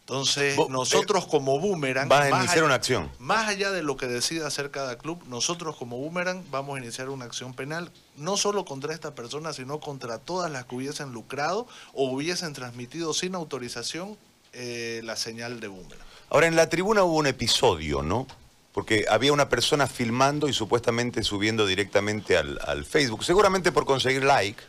Entonces, 0.00 0.58
nosotros 0.68 1.26
como 1.26 1.60
Boomerang... 1.60 2.08
Van 2.08 2.32
a 2.32 2.40
iniciar 2.40 2.64
una 2.64 2.74
acción. 2.74 3.10
Más 3.18 3.48
allá 3.48 3.70
de 3.70 3.82
lo 3.82 3.96
que 3.96 4.06
decida 4.06 4.46
hacer 4.48 4.70
cada 4.70 4.98
club, 4.98 5.22
nosotros 5.28 5.76
como 5.76 5.96
Boomerang 5.96 6.44
vamos 6.50 6.76
a 6.76 6.80
iniciar 6.80 7.08
una 7.08 7.24
acción 7.24 7.54
penal, 7.54 7.90
no 8.16 8.36
solo 8.36 8.64
contra 8.64 8.92
esta 8.92 9.14
persona, 9.14 9.52
sino 9.52 9.78
contra 9.78 10.18
todas 10.18 10.50
las 10.50 10.66
que 10.66 10.74
hubiesen 10.74 11.12
lucrado 11.12 11.68
o 11.92 12.10
hubiesen 12.10 12.52
transmitido 12.52 13.14
sin 13.14 13.36
autorización 13.36 14.18
eh, 14.52 15.00
la 15.04 15.16
señal 15.16 15.60
de 15.60 15.68
Boomerang. 15.68 16.06
Ahora, 16.30 16.48
en 16.48 16.56
la 16.56 16.68
tribuna 16.68 17.04
hubo 17.04 17.16
un 17.16 17.28
episodio, 17.28 18.02
¿no? 18.02 18.26
Porque 18.72 19.04
había 19.08 19.32
una 19.32 19.48
persona 19.48 19.86
filmando 19.86 20.48
y 20.48 20.52
supuestamente 20.52 21.22
subiendo 21.22 21.66
directamente 21.66 22.36
al, 22.36 22.58
al 22.66 22.84
Facebook, 22.84 23.24
seguramente 23.24 23.70
por 23.70 23.84
conseguir 23.84 24.24
like 24.24 24.62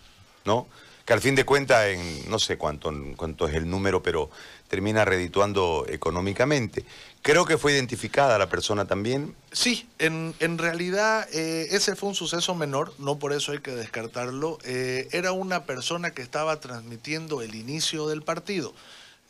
¿no? 0.45 0.67
Que 1.05 1.13
al 1.13 1.19
fin 1.19 1.35
de 1.35 1.43
cuentas, 1.43 1.87
en, 1.87 2.29
no 2.29 2.39
sé 2.39 2.57
cuánto, 2.57 2.93
cuánto 3.17 3.47
es 3.47 3.55
el 3.55 3.69
número, 3.69 4.01
pero 4.01 4.29
termina 4.69 5.03
redituando 5.03 5.85
económicamente. 5.89 6.85
Creo 7.21 7.45
que 7.45 7.57
fue 7.57 7.73
identificada 7.73 8.37
la 8.37 8.47
persona 8.47 8.85
también. 8.85 9.35
Sí, 9.51 9.87
en, 9.99 10.57
realidad 10.57 11.27
eh, 11.33 11.67
ese 11.71 11.97
fue 11.97 12.09
un 12.09 12.15
suceso 12.15 12.55
menor, 12.55 12.93
no 12.99 13.19
por 13.19 13.33
eso 13.33 13.51
hay 13.51 13.59
que 13.59 13.71
descartarlo. 13.71 14.59
Eh, 14.63 15.09
era 15.11 15.33
una 15.33 15.65
persona 15.65 16.11
que 16.11 16.21
estaba 16.21 16.61
transmitiendo 16.61 17.41
el 17.41 17.55
inicio 17.55 18.07
del 18.07 18.21
partido. 18.21 18.73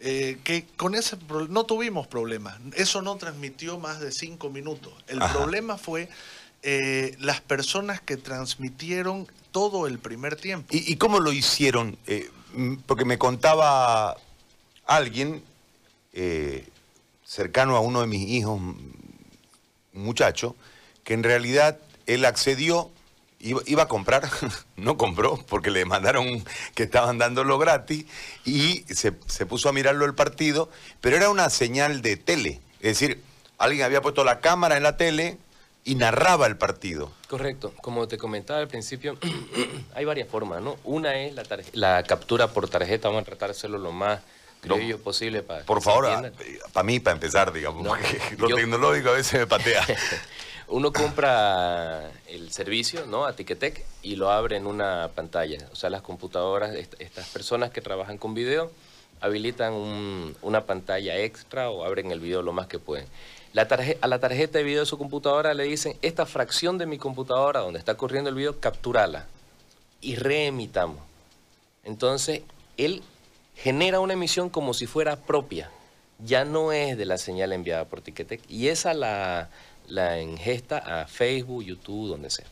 Eh, 0.06 0.38
que 0.44 0.66
con 0.76 0.96
ese 0.96 1.18
no 1.50 1.66
tuvimos 1.66 2.08
problemas. 2.08 2.58
Eso 2.76 3.02
no 3.02 3.16
transmitió 3.16 3.80
más 3.80 4.02
de 4.02 4.12
cinco 4.12 4.50
minutos. 4.50 4.94
El 5.08 5.20
problema 5.20 5.78
fue 5.78 6.10
las 7.20 7.42
personas 7.42 8.02
que 8.02 8.18
transmitieron 8.18 9.28
todo 9.54 9.88
el 9.88 10.00
primer 10.00 10.36
tiempo. 10.36 10.68
¿Y, 10.72 10.98
cómo 10.98 11.20
lo 11.20 11.32
hicieron? 11.32 11.98
Eh, 12.08 12.30
porque 12.86 13.06
me 13.06 13.18
contaba 13.18 14.18
alguien 14.86 15.42
eh, 16.12 16.68
cercano 17.24 17.78
a 17.78 17.80
uno 17.80 18.02
de 18.02 18.08
mis 18.08 18.28
hijos, 18.28 18.60
un 18.60 18.94
muchacho, 19.94 20.56
que 21.04 21.14
en 21.14 21.24
realidad 21.24 21.78
él 22.08 22.26
accedió, 22.26 22.92
iba, 23.44 23.84
a 23.84 23.88
comprar, 23.88 24.30
no 24.78 24.98
compró 24.98 25.38
porque 25.48 25.70
le 25.70 25.86
mandaron 25.86 26.44
que 26.74 26.84
estaban 26.84 27.18
dándolo 27.18 27.58
gratis 27.58 28.06
y 28.46 28.84
se, 28.94 29.14
se 29.28 29.46
puso 29.46 29.70
a 29.70 29.74
mirarlo 29.74 30.06
el 30.06 30.16
partido, 30.16 30.70
pero 31.02 31.18
era 31.18 31.30
una 31.30 31.50
señal 31.50 32.02
de 32.02 32.18
tele, 32.18 32.62
es 32.80 33.00
decir, 33.00 33.22
alguien 33.58 33.86
había 33.86 34.02
puesto 34.02 34.24
la 34.24 34.40
cámara 34.40 34.78
en 34.78 34.84
la 34.84 34.98
tele, 34.98 35.38
y 35.86 35.96
narraba 35.96 36.48
el 36.48 36.58
partido. 36.58 37.12
Correcto. 37.28 37.74
Como 37.82 38.08
te 38.08 38.18
comentaba 38.18 38.60
al 38.60 38.68
principio, 38.68 39.18
hay 39.96 40.06
varias 40.06 40.30
formas, 40.30 40.62
¿no? 40.62 40.78
Una 40.84 41.16
es 41.16 41.34
la, 41.36 41.44
la 41.74 42.04
captura 42.04 42.48
por 42.48 42.70
tarjeta, 42.70 43.10
vamos 43.10 43.24
a 43.24 43.26
tratar 43.26 43.50
de 43.50 43.58
hacerlo 43.58 43.78
lo 43.78 43.92
más 43.92 44.22
criollo 44.62 44.98
posible 45.00 45.44
para 45.44 45.66
Por 45.66 45.82
favor, 45.82 46.32
para 46.72 46.84
mí, 46.84 47.00
para 47.00 47.16
empezar, 47.16 47.52
digamos, 47.52 47.86
lo 48.38 48.48
tecnológico 48.48 49.10
a 49.10 49.14
veces 49.14 49.42
me 49.42 49.48
patea. 49.48 49.86
Uno 50.74 50.92
compra 50.92 52.12
el 52.28 52.52
servicio, 52.52 53.06
¿no? 53.06 53.26
A 53.26 53.36
Ticketek 53.36 53.86
y 54.02 54.16
lo 54.16 54.32
abre 54.32 54.58
en 54.58 54.66
una 54.66 55.10
pantalla. 55.14 55.68
O 55.72 55.76
sea, 55.76 55.90
las 55.90 56.02
computadoras, 56.02 56.76
estas 56.76 57.30
personas 57.30 57.72
que 57.72 57.82
trabajan 57.82 58.18
con 58.18 58.34
video, 58.34 58.72
habilitan 59.22 59.74
una 60.42 60.66
pantalla 60.66 61.18
extra 61.18 61.70
o 61.70 61.86
abren 61.86 62.12
el 62.12 62.20
video 62.20 62.42
lo 62.42 62.54
más 62.54 62.68
que 62.68 62.80
pueden 62.80 63.06
a 63.56 64.08
la 64.08 64.20
tarjeta 64.20 64.58
de 64.58 64.64
video 64.64 64.80
de 64.80 64.86
su 64.86 64.98
computadora 64.98 65.54
le 65.54 65.64
dicen, 65.66 65.96
esta 66.02 66.26
fracción 66.26 66.78
de 66.80 66.88
mi 66.88 66.98
computadora 66.98 67.60
donde 67.60 67.78
está 67.78 67.96
corriendo 67.96 68.30
el 68.30 68.36
video, 68.36 68.60
capturala 68.60 69.28
y 70.02 70.16
reemitamos. 70.16 70.98
Entonces, 71.84 72.42
él 72.78 73.04
genera 73.56 74.00
una 74.00 74.14
emisión 74.14 74.50
como 74.50 74.74
si 74.74 74.88
fuera 74.88 75.18
propia. 75.18 75.70
Ya 76.26 76.46
no 76.46 76.72
es 76.72 76.98
de 76.98 77.06
la 77.06 77.18
señal 77.18 77.54
enviada 77.54 77.86
por 77.86 78.02
Ticketek 78.02 78.42
y 78.50 78.70
esa 78.70 78.94
la, 78.94 79.50
la 79.88 80.22
ingesta 80.22 80.78
a 80.78 81.08
Facebook, 81.08 81.64
YouTube, 81.64 82.10
donde 82.10 82.30
sea. 82.30 82.46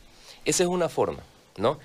Esa 0.44 0.62
es 0.62 0.68
una 0.68 0.88
forma, 0.88 1.22
¿no? 1.56 1.78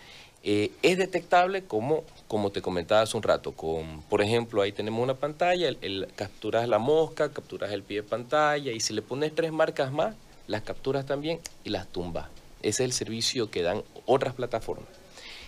Eh, 0.44 0.72
es 0.82 0.98
detectable 0.98 1.66
como, 1.66 2.04
como 2.28 2.52
te 2.52 2.62
comentaba 2.62 3.02
hace 3.02 3.18
un 3.18 3.24
rato, 3.24 3.52
con, 3.52 4.02
por 4.04 4.22
ejemplo, 4.22 4.62
ahí 4.62 4.72
tenemos 4.72 5.04
una 5.04 5.16
pantalla, 5.16 5.68
el, 5.68 6.08
capturas 6.16 6.70
la 6.70 6.80
mosca, 6.80 7.34
capturas 7.34 7.72
el 7.72 7.84
pie 7.84 8.02
de 8.02 8.08
pantalla 8.08 8.72
y 8.72 8.80
si 8.80 8.94
le 8.94 9.02
pones 9.02 9.36
tres 9.36 9.52
marcas 9.52 9.92
más, 9.92 10.16
las 10.48 10.62
capturas 10.62 11.06
también 11.06 11.40
y 11.64 11.70
las 11.70 11.88
tumbas. 11.88 12.28
Ese 12.62 12.84
es 12.84 12.90
el 12.90 12.94
servicio 12.94 13.52
que 13.52 13.62
dan 13.62 13.84
otras 14.06 14.34
plataformas. 14.36 14.88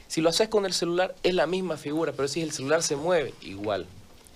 Si 0.08 0.22
lo 0.22 0.30
haces 0.30 0.50
con 0.50 0.66
el 0.66 0.74
celular, 0.74 1.16
es 1.24 1.34
la 1.34 1.48
misma 1.48 1.78
figura, 1.78 2.12
pero 2.12 2.28
si 2.28 2.42
el 2.42 2.52
celular 2.52 2.84
se 2.84 2.96
mueve, 2.96 3.34
igual. 3.42 3.86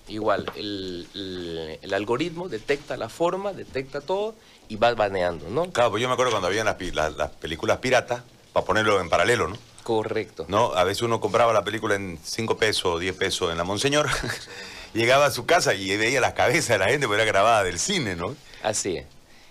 Igual, 0.08 0.46
el, 0.56 1.90
algoritmo 1.94 2.48
detecta 2.48 2.96
la 2.96 3.08
forma, 3.08 3.52
detecta 3.52 4.00
todo 4.00 4.34
y 4.68 4.76
va 4.76 4.94
baneando, 4.94 5.48
¿no? 5.48 5.70
Claro, 5.70 5.90
pues 5.90 6.02
yo 6.02 6.08
me 6.08 6.14
acuerdo 6.14 6.32
cuando 6.32 6.48
había 6.48 6.64
las, 6.64 7.16
las 7.16 7.30
películas 7.30 7.78
piratas, 7.78 8.22
para 8.52 8.66
ponerlo 8.66 9.00
en 9.00 9.08
paralelo, 9.08 9.48
¿no? 9.48 9.56
Correcto. 9.82 10.46
¿no? 10.48 10.72
A 10.74 10.84
veces 10.84 11.02
uno 11.02 11.20
compraba 11.20 11.52
la 11.52 11.62
película 11.64 11.94
en 11.94 12.18
5 12.22 12.56
pesos 12.56 12.84
o 12.86 12.98
10 12.98 13.16
pesos 13.16 13.50
en 13.50 13.58
la 13.58 13.64
Monseñor, 13.64 14.08
llegaba 14.94 15.26
a 15.26 15.30
su 15.30 15.44
casa 15.46 15.74
y 15.74 15.94
veía 15.96 16.20
las 16.20 16.32
cabezas 16.32 16.68
de 16.68 16.78
la 16.78 16.88
gente 16.88 17.06
porque 17.06 17.22
era 17.22 17.30
grabada 17.30 17.64
del 17.64 17.78
cine, 17.78 18.16
¿no? 18.16 18.34
Así 18.62 18.96
es. 18.96 19.06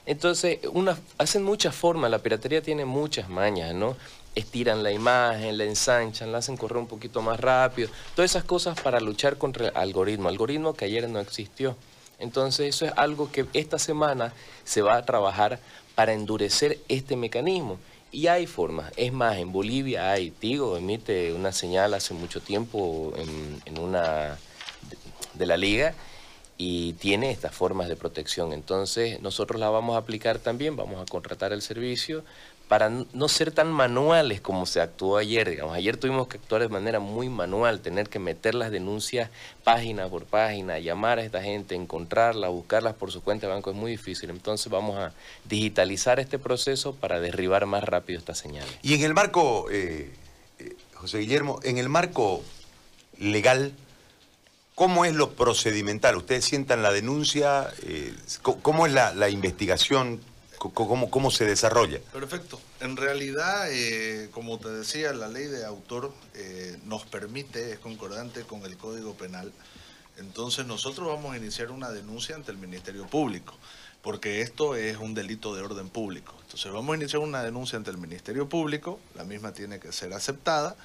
Entonces, 0.05 0.59
una, 0.71 0.97
hacen 1.17 1.43
muchas 1.43 1.75
formas, 1.75 2.11
la 2.11 2.19
piratería 2.19 2.61
tiene 2.61 2.83
muchas 2.83 3.29
mañas, 3.29 3.73
¿no? 3.73 3.95
Estiran 4.35 4.81
la 4.83 4.91
imagen, 4.91 5.57
la 5.57 5.65
ensanchan, 5.65 6.31
la 6.31 6.39
hacen 6.39 6.57
correr 6.57 6.77
un 6.77 6.87
poquito 6.87 7.21
más 7.21 7.39
rápido, 7.39 7.89
todas 8.15 8.31
esas 8.31 8.43
cosas 8.43 8.79
para 8.79 8.99
luchar 8.99 9.37
contra 9.37 9.67
el 9.67 9.77
algoritmo, 9.77 10.29
algoritmo 10.29 10.73
que 10.73 10.85
ayer 10.85 11.07
no 11.07 11.19
existió. 11.19 11.75
Entonces, 12.19 12.73
eso 12.73 12.85
es 12.85 12.93
algo 12.95 13.31
que 13.31 13.45
esta 13.53 13.77
semana 13.77 14.33
se 14.63 14.81
va 14.81 14.95
a 14.95 15.05
trabajar 15.05 15.59
para 15.95 16.13
endurecer 16.13 16.79
este 16.87 17.15
mecanismo. 17.15 17.77
Y 18.11 18.27
hay 18.27 18.45
formas. 18.45 18.91
Es 18.95 19.11
más, 19.11 19.37
en 19.37 19.51
Bolivia 19.51 20.11
hay, 20.11 20.29
Tigo 20.29 20.77
emite 20.77 21.33
una 21.33 21.51
señal 21.51 21.93
hace 21.95 22.13
mucho 22.13 22.41
tiempo 22.41 23.11
en, 23.17 23.79
una 23.79 24.37
de, 25.33 25.45
la 25.47 25.57
liga 25.57 25.95
y 26.55 26.93
tiene 26.93 27.31
estas 27.31 27.55
formas 27.55 27.89
de 27.89 27.95
protección. 27.95 28.53
Entonces 28.53 29.19
nosotros 29.19 29.59
la 29.59 29.69
vamos 29.69 29.95
a 29.95 29.99
aplicar 29.99 30.37
también, 30.37 30.75
vamos 30.75 31.01
a 31.01 31.05
contratar 31.11 31.53
el 31.53 31.63
servicio 31.63 32.23
para 32.73 32.89
no 32.89 33.29
ser 33.29 33.51
tan 33.51 33.71
manuales 33.71 34.41
como 34.41 34.65
se 34.65 34.81
actuó 34.81 35.17
ayer. 35.17 35.47
Digamos, 35.47 35.75
ayer 35.75 35.95
tuvimos 35.95 36.27
que 36.27 36.37
actuar 36.37 36.63
de 36.63 36.69
manera 36.69 36.99
muy 36.99 37.29
manual, 37.29 37.81
tener 37.81 38.09
que 38.09 38.17
meter 38.17 38.55
las 38.55 38.71
denuncias 38.71 39.29
página 39.63 40.07
por 40.07 40.25
página, 40.25 40.79
llamar 40.79 41.19
a 41.19 41.23
esta 41.23 41.43
gente, 41.43 41.75
encontrarlas, 41.75 42.49
buscarlas 42.49 42.95
por 42.95 43.11
su 43.11 43.21
cuenta 43.21 43.45
de 43.45 43.53
banco, 43.53 43.69
es 43.69 43.75
muy 43.75 43.91
difícil. 43.91 44.31
Entonces 44.31 44.71
vamos 44.71 44.97
a 44.97 45.13
digitalizar 45.45 46.19
este 46.19 46.39
proceso 46.39 46.95
para 46.95 47.19
derribar 47.19 47.67
más 47.67 47.83
rápido 47.83 48.17
estas 48.17 48.39
señales. 48.39 48.73
Y 48.81 48.95
en 48.95 49.03
el 49.03 49.13
marco, 49.13 49.67
eh, 49.69 50.11
eh, 50.57 50.75
José 50.95 51.19
Guillermo, 51.19 51.59
en 51.61 51.77
el 51.77 51.89
marco 51.89 52.41
legal, 53.19 53.73
¿Cómo 54.73 55.05
es 55.05 55.13
lo 55.13 55.33
procedimental? 55.33 56.17
¿Ustedes 56.17 56.45
sientan 56.45 56.81
la 56.81 56.91
denuncia? 56.91 57.71
Eh, 57.83 58.11
¿Cómo 58.41 58.87
es 58.87 58.93
la, 58.93 59.13
la 59.13 59.29
investigación? 59.29 60.19
Cómo, 60.71 61.31
se 61.31 61.45
desarrolla. 61.45 61.99
Perfecto. 62.11 62.59
En 62.79 62.95
realidad, 62.95 63.71
eh, 63.71 64.29
como 64.31 64.57
te 64.59 64.69
decía, 64.69 65.13
la 65.13 65.27
ley 65.27 65.45
de 65.45 65.65
autor 65.65 66.13
eh, 66.35 66.77
nos 66.85 67.05
permite, 67.05 67.73
es 67.73 67.79
concordante 67.79 68.43
con 68.43 68.63
el 68.65 68.77
Código 68.77 69.13
Penal. 69.13 69.51
Entonces 70.17 70.65
nosotros 70.65 71.07
vamos 71.07 71.33
a 71.33 71.37
iniciar 71.37 71.71
una 71.71 71.91
denuncia 71.91 72.35
ante 72.35 72.51
el 72.51 72.57
Ministerio 72.57 73.07
Público, 73.07 73.55
porque 74.01 74.41
esto 74.41 74.75
es 74.75 74.97
un 74.97 75.13
delito 75.13 75.55
de 75.55 75.63
orden 75.63 75.89
público. 75.89 76.35
Entonces 76.43 76.71
vamos 76.71 76.93
a 76.93 76.97
iniciar 76.97 77.21
una 77.21 77.41
denuncia 77.41 77.77
ante 77.77 77.89
el 77.89 77.97
Ministerio 77.97 78.47
Público, 78.47 78.99
la 79.15 79.23
misma 79.23 79.53
tiene 79.53 79.79
que 79.79 79.91
ser 79.91 80.13
aceptada 80.13 80.75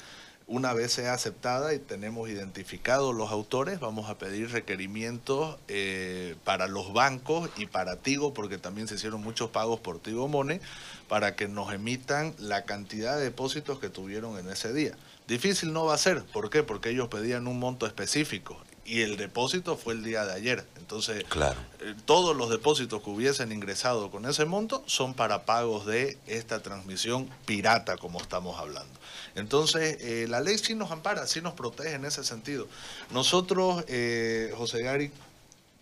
una 0.49 0.73
vez 0.73 0.93
sea 0.93 1.13
aceptada 1.13 1.75
y 1.75 1.79
tenemos 1.79 2.29
identificados 2.29 3.15
los 3.15 3.31
autores, 3.31 3.81
vamos 3.81 4.09
a 4.09 4.17
pedir 4.17 4.51
requerimientos 4.51 5.59
eh, 5.69 6.37
para 6.45 6.67
los 6.67 6.95
bancos 6.95 7.51
y 7.57 7.67
para 7.67 7.97
Tigo, 7.97 8.33
porque 8.33 8.57
también 8.57 8.89
se 8.89 8.95
hicieron 8.95 9.23
muchos 9.23 9.51
pagos 9.51 9.79
por 9.79 10.01
Tigo 10.01 10.27
Money, 10.27 10.61
para 11.07 11.37
que 11.37 11.49
nos 11.49 11.73
emitan 11.73 12.35
la 12.39 12.65
cantidad 12.65 13.17
de 13.17 13.25
depósitos 13.25 13.79
que 13.79 13.91
tuvieron 13.91 14.39
en 14.39 14.49
ese 14.49 14.73
día. 14.73 14.97
Difícil 15.27 15.75
no 15.75 15.85
va 15.85 15.95
a 15.95 15.99
ser, 15.99 16.25
¿por 16.25 16.49
qué? 16.49 16.63
Porque 16.63 16.91
ellos 16.91 17.09
pedían 17.09 17.47
un 17.47 17.59
monto 17.59 17.87
específico 17.87 18.57
y 18.89 19.03
el 19.03 19.19
depósito 19.19 19.77
fue 19.77 19.93
el 19.93 20.03
día 20.03 20.25
de 20.25 20.33
ayer. 20.33 20.65
Entonces, 20.79 21.25
claro. 21.29 21.61
Eh, 21.81 21.95
todos 22.07 22.35
los 22.35 22.49
depósitos 22.49 23.03
que 23.03 23.11
hubiesen 23.11 23.53
ingresado 23.53 24.11
con 24.11 24.25
ese 24.25 24.47
monto 24.47 24.83
son 24.87 25.13
para 25.13 25.45
pagos 25.45 25.85
de 25.85 26.17
esta 26.27 26.61
transmisión 26.61 27.29
pirata, 27.45 27.99
como 27.99 28.19
estamos 28.21 28.59
hablando. 28.59 28.99
Entonces, 29.35 29.99
eh, 30.01 30.27
la 30.29 30.41
ley 30.41 30.57
sí 30.57 30.75
nos 30.75 30.91
ampara, 30.91 31.27
sí 31.27 31.43
nos 31.43 31.53
protege 31.53 31.95
en 31.95 32.07
ese 32.07 32.25
sentido. 32.25 32.67
Nosotros, 33.11 33.85
eh, 33.89 34.55
José 34.57 34.83
Gary, 34.83 35.13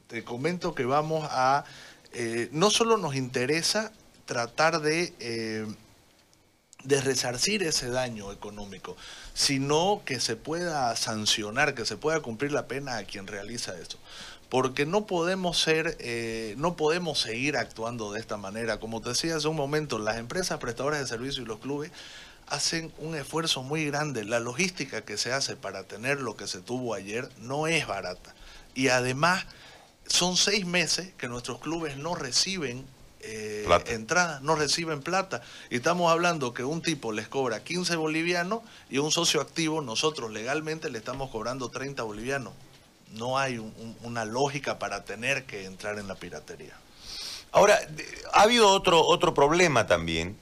te 0.08 0.24
comento 0.24 0.74
que 0.74 0.84
vamos 0.84 1.28
a, 1.30 1.64
no 2.50 2.70
solo 2.70 2.96
nos 2.96 3.14
interesa 3.14 3.92
tratar 4.24 4.80
de 4.80 5.76
de 6.86 7.00
resarcir 7.00 7.62
ese 7.62 7.88
daño 7.88 8.32
económico, 8.32 8.96
sino 9.34 10.02
que 10.04 10.20
se 10.20 10.36
pueda 10.36 10.94
sancionar, 10.96 11.74
que 11.74 11.84
se 11.84 11.96
pueda 11.96 12.20
cumplir 12.20 12.52
la 12.52 12.68
pena 12.68 12.96
a 12.96 13.04
quien 13.04 13.26
realiza 13.26 13.76
eso. 13.78 13.98
Porque 14.48 14.86
no 14.86 15.06
podemos 15.06 15.60
ser, 15.60 15.96
eh, 15.98 16.54
no 16.56 16.76
podemos 16.76 17.20
seguir 17.20 17.56
actuando 17.56 18.12
de 18.12 18.20
esta 18.20 18.36
manera. 18.36 18.78
Como 18.78 19.00
te 19.00 19.08
decía 19.08 19.36
hace 19.36 19.48
un 19.48 19.56
momento, 19.56 19.98
las 19.98 20.18
empresas 20.18 20.60
prestadoras 20.60 21.00
de 21.00 21.06
servicios 21.08 21.44
y 21.44 21.48
los 21.48 21.58
clubes 21.58 21.90
hacen 22.46 22.92
un 22.98 23.16
esfuerzo 23.16 23.64
muy 23.64 23.86
grande. 23.86 24.24
La 24.24 24.38
logística 24.38 25.04
que 25.04 25.16
se 25.16 25.32
hace 25.32 25.56
para 25.56 25.82
tener 25.82 26.20
lo 26.20 26.36
que 26.36 26.46
se 26.46 26.60
tuvo 26.60 26.94
ayer 26.94 27.28
no 27.38 27.66
es 27.66 27.88
barata. 27.88 28.34
Y 28.74 28.88
además 28.88 29.46
son 30.06 30.36
seis 30.36 30.64
meses 30.64 31.12
que 31.18 31.26
nuestros 31.26 31.58
clubes 31.58 31.96
no 31.96 32.14
reciben 32.14 32.86
eh, 33.26 33.66
entrada, 33.88 34.40
no 34.42 34.54
reciben 34.54 35.02
plata. 35.02 35.42
Y 35.70 35.76
estamos 35.76 36.10
hablando 36.10 36.54
que 36.54 36.64
un 36.64 36.80
tipo 36.80 37.12
les 37.12 37.28
cobra 37.28 37.64
15 37.64 37.96
bolivianos 37.96 38.60
y 38.88 38.98
un 38.98 39.10
socio 39.10 39.40
activo, 39.40 39.82
nosotros 39.82 40.30
legalmente 40.30 40.90
le 40.90 40.98
estamos 40.98 41.30
cobrando 41.30 41.68
30 41.68 42.02
bolivianos. 42.04 42.52
No 43.12 43.38
hay 43.38 43.58
una 44.02 44.24
lógica 44.24 44.78
para 44.78 45.04
tener 45.04 45.44
que 45.44 45.64
entrar 45.64 45.98
en 45.98 46.08
la 46.08 46.14
piratería. 46.14 46.74
Ahora, 47.52 47.78
ha 48.32 48.42
habido 48.42 48.68
otro, 48.68 49.02
otro 49.02 49.32
problema 49.34 49.86
también 49.86 50.36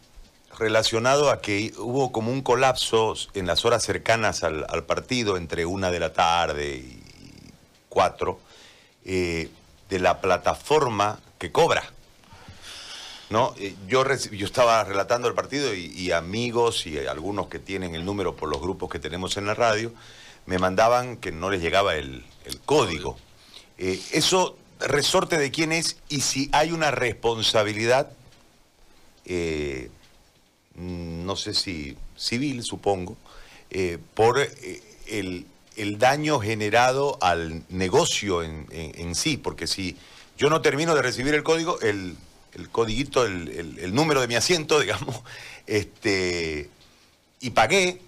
relacionado 0.59 1.31
a 1.31 1.41
que 1.41 1.73
hubo 1.79 2.13
como 2.13 2.31
un 2.31 2.43
colapso 2.43 3.15
en 3.35 3.47
las 3.47 3.65
horas 3.65 3.83
cercanas 3.83 4.45
al, 4.45 4.85
partido, 4.85 5.37
entre 5.37 5.67
una 5.67 5.91
de 5.91 6.01
la 6.01 6.13
tarde 6.13 6.77
y 6.77 7.01
cuatro, 7.89 8.41
eh, 9.05 9.51
de 9.89 9.99
la 9.99 10.21
plataforma 10.21 11.19
que 11.39 11.53
cobra. 11.53 11.85
¿No? 13.31 13.55
Eh, 13.59 13.75
yo, 13.89 14.05
yo 14.33 14.47
estaba 14.47 14.85
relatando 14.85 15.29
el 15.29 15.35
partido 15.35 15.75
y, 15.75 16.13
amigos 16.13 16.87
y 16.87 16.99
algunos 16.99 17.49
que 17.49 17.59
tienen 17.59 17.95
el 17.95 18.05
número 18.05 18.37
por 18.37 18.49
los 18.49 18.61
grupos 18.61 18.91
que 18.91 18.99
tenemos 18.99 19.37
en 19.37 19.47
la 19.47 19.55
radio, 19.55 19.93
me 20.47 20.59
mandaban 20.59 21.17
que 21.17 21.33
no 21.33 21.51
les 21.51 21.61
llegaba 21.63 21.97
el, 21.97 22.25
código. 22.67 23.17
Eh, 23.79 24.01
eso 24.13 24.57
resorte 24.79 25.39
de 25.39 25.51
quién 25.51 25.73
es 25.73 25.97
y 26.09 26.21
si 26.21 26.51
hay 26.53 26.73
una 26.73 26.91
responsabilidad, 26.91 28.11
eh, 29.25 29.91
no 30.75 31.37
sé 31.37 31.55
si 31.55 31.97
civil, 32.17 32.63
supongo, 32.63 33.17
por 34.13 34.39
el, 35.07 35.47
daño 35.99 36.39
generado 36.39 37.19
al 37.21 37.63
negocio 37.71 38.43
en 38.43 39.15
sí, 39.15 39.37
porque 39.37 39.67
si 39.67 39.97
yo 40.37 40.51
no 40.51 40.61
termino 40.61 40.95
de 40.95 41.03
recibir 41.03 41.35
el 41.35 41.43
código, 41.43 41.81
el 41.81 42.17
el 42.55 42.69
codiguito, 42.71 43.25
el, 43.25 43.95
número 43.95 44.21
de 44.21 44.29
mi 44.29 44.35
asiento, 44.35 44.81
digamos, 44.81 45.23
este, 45.67 46.69
y 47.41 47.51
pagué, 47.51 48.01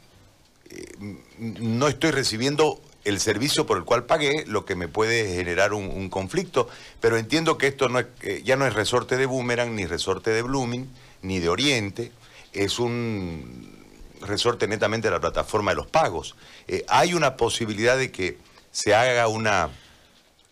eh, 0.70 1.16
no 1.38 1.88
estoy 1.88 2.10
recibiendo 2.10 2.80
el 3.04 3.20
servicio 3.20 3.66
por 3.66 3.78
el 3.78 3.84
cual 3.84 4.04
pagué, 4.04 4.44
lo 4.46 4.64
que 4.64 4.74
me 4.74 4.88
puede 4.88 5.32
generar 5.34 5.72
un, 5.72 6.08
conflicto, 6.08 6.68
pero 7.00 7.16
entiendo 7.16 7.56
que 7.56 7.68
esto 7.68 7.88
no 7.88 8.00
es, 8.00 8.06
ya 8.42 8.56
no 8.56 8.66
es 8.66 8.74
resorte 8.74 9.16
de 9.16 9.26
Boomerang, 9.26 9.76
ni 9.76 9.86
resorte 9.86 10.30
de 10.30 10.42
Blooming, 10.42 10.88
ni 11.22 11.38
de 11.38 11.48
Oriente, 11.48 12.10
es 12.52 12.80
un 12.80 13.76
resorte 14.20 14.66
netamente 14.66 15.08
de 15.08 15.12
la 15.12 15.20
plataforma 15.20 15.70
de 15.70 15.76
los 15.76 15.86
pagos. 15.86 16.34
Eh, 16.66 16.84
hay 16.88 17.14
una 17.14 17.36
posibilidad 17.36 17.96
de 17.96 18.10
que 18.10 18.38
se 18.72 18.94
haga 18.94 19.28
una 19.28 19.70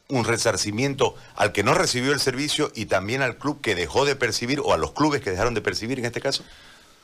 un 0.08 0.24
resarcimiento 0.24 1.14
al 1.34 1.52
que 1.52 1.62
no 1.62 1.74
recibió 1.74 2.12
el 2.12 2.20
servicio 2.20 2.70
y 2.74 2.86
también 2.86 3.22
al 3.22 3.38
club 3.38 3.60
que 3.60 3.74
dejó 3.74 4.04
de 4.04 4.16
percibir 4.16 4.60
o 4.60 4.72
a 4.72 4.76
los 4.76 4.92
clubes 4.92 5.22
que 5.22 5.30
dejaron 5.30 5.54
de 5.54 5.62
percibir 5.62 5.98
en 5.98 6.04
este 6.04 6.20
caso? 6.20 6.44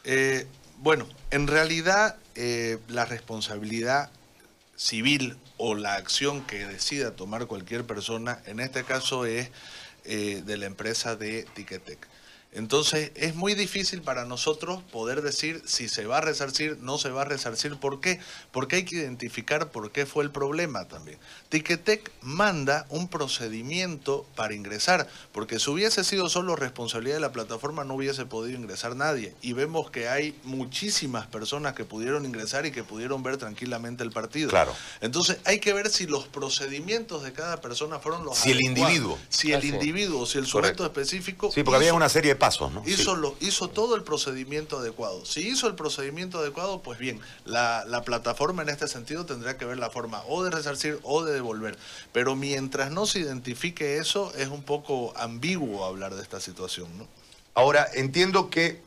Eh, 0.05 0.47
bueno, 0.79 1.07
en 1.31 1.47
realidad 1.47 2.17
eh, 2.35 2.79
la 2.89 3.05
responsabilidad 3.05 4.11
civil 4.77 5.37
o 5.59 5.75
la 5.75 5.95
acción 5.95 6.43
que 6.43 6.67
decida 6.67 7.15
tomar 7.15 7.47
cualquier 7.47 7.85
persona, 7.85 8.41
en 8.47 8.61
este 8.61 8.85
caso 8.85 9.27
es 9.27 9.51
eh, 10.05 10.43
de 10.45 10.57
la 10.57 10.67
empresa 10.67 11.17
de 11.17 11.47
Ticketek. 11.55 12.09
Entonces 12.53 13.13
es 13.15 13.37
muy 13.37 13.55
difícil 13.55 14.03
para 14.03 14.25
nosotros 14.25 14.83
poder 14.91 15.23
decir 15.23 15.63
si 15.67 15.89
se 15.89 16.07
va 16.07 16.19
a 16.19 16.21
resarcir, 16.21 16.79
no 16.81 16.99
se 16.99 17.11
va 17.11 17.23
a 17.23 17.25
resarcir. 17.25 17.77
¿Por 17.77 18.01
qué? 18.01 18.19
Porque 18.51 18.77
hay 18.77 18.85
que 18.85 18.97
identificar 18.97 19.71
por 19.71 19.93
qué 19.93 20.05
fue 20.05 20.25
el 20.25 20.33
problema 20.33 20.89
también. 20.89 21.19
Ticketek 21.49 22.11
manda 22.23 22.87
un 22.89 23.07
procedimiento 23.07 24.27
para 24.35 24.55
ingresar, 24.55 25.09
porque 25.31 25.61
si 25.61 25.71
hubiese 25.71 26.03
sido 26.03 26.29
solo 26.29 26.57
responsabilidad 26.57 27.17
de 27.17 27.21
la 27.21 27.31
plataforma 27.31 27.85
no 27.85 27.95
hubiese 27.95 28.27
podido 28.27 28.59
ingresar 28.59 28.97
nadie. 28.97 29.33
Y 29.43 29.53
vemos 29.53 29.93
que 29.93 30.09
hay 30.09 30.37
muchísimas 30.43 31.29
personas 31.29 31.75
que 31.75 31.85
pudieron 31.85 32.25
ingresar 32.25 32.67
y 32.67 32.73
que 32.73 32.83
pudieron 32.83 33.23
ver 33.23 33.37
tranquilamente 33.37 34.03
el 34.03 34.11
partido. 34.11 34.51
Claro. 34.51 34.75
Entonces 35.01 35.39
hay 35.45 35.61
que 35.61 35.73
ver 35.73 35.89
si 35.89 36.07
los 36.07 36.27
procedimientos 36.27 37.23
de 37.23 37.33
cada 37.33 37.61
persona 37.61 38.01
fueron 38.01 38.25
los 38.25 38.37
Si 38.37 38.51
el 38.51 38.61
individuo. 38.61 39.17
Si 39.29 39.53
el 39.53 39.65
individuo, 39.65 40.27
si 40.27 40.39
el 40.39 40.47
sujeto 40.47 40.85
específico. 40.85 41.53
Sí, 41.53 41.63
porque 41.63 41.77
había 41.77 41.95
una 41.95 42.09
serie 42.09 42.35
de 42.35 42.40
pasos, 42.41 42.73
¿no? 42.73 42.83
Hizo, 42.85 43.15
Sí. 43.15 43.21
lo- 43.21 43.37
hizo 43.39 43.69
todo 43.69 43.95
el 43.95 44.03
procedimiento 44.03 44.79
adecuado. 44.79 45.25
Si 45.25 45.47
hizo 45.49 45.69
el 45.69 45.77
procedimiento 45.77 46.41
adecuado, 46.41 46.81
pues 46.83 46.99
bien, 46.99 47.21
la, 47.45 47.85
la 47.87 48.03
plataforma 48.03 48.63
en 48.63 48.71
este 48.71 48.89
sentido 48.89 49.25
tendrá 49.25 49.57
que 49.57 49.65
ver 49.65 49.79
la 49.79 49.91
forma 49.91 50.25
o 50.27 50.43
de 50.43 50.51
resarcir 50.51 50.99
o 51.05 51.23
de 51.25 51.33
devolver. 51.35 51.79
Pero 52.13 52.35
mientras 52.35 52.91
no 52.91 53.07
se 53.07 53.21
identifique 53.21 53.99
eso, 53.99 54.33
es 54.37 54.49
un 54.49 54.65
poco 54.65 55.13
ambiguo 55.17 55.85
hablar 55.85 56.17
de 56.17 56.23
esta 56.23 56.41
situación, 56.41 56.89
¿no? 56.99 57.07
Ahora, 57.55 57.87
entiendo 57.95 58.51
que 58.51 58.81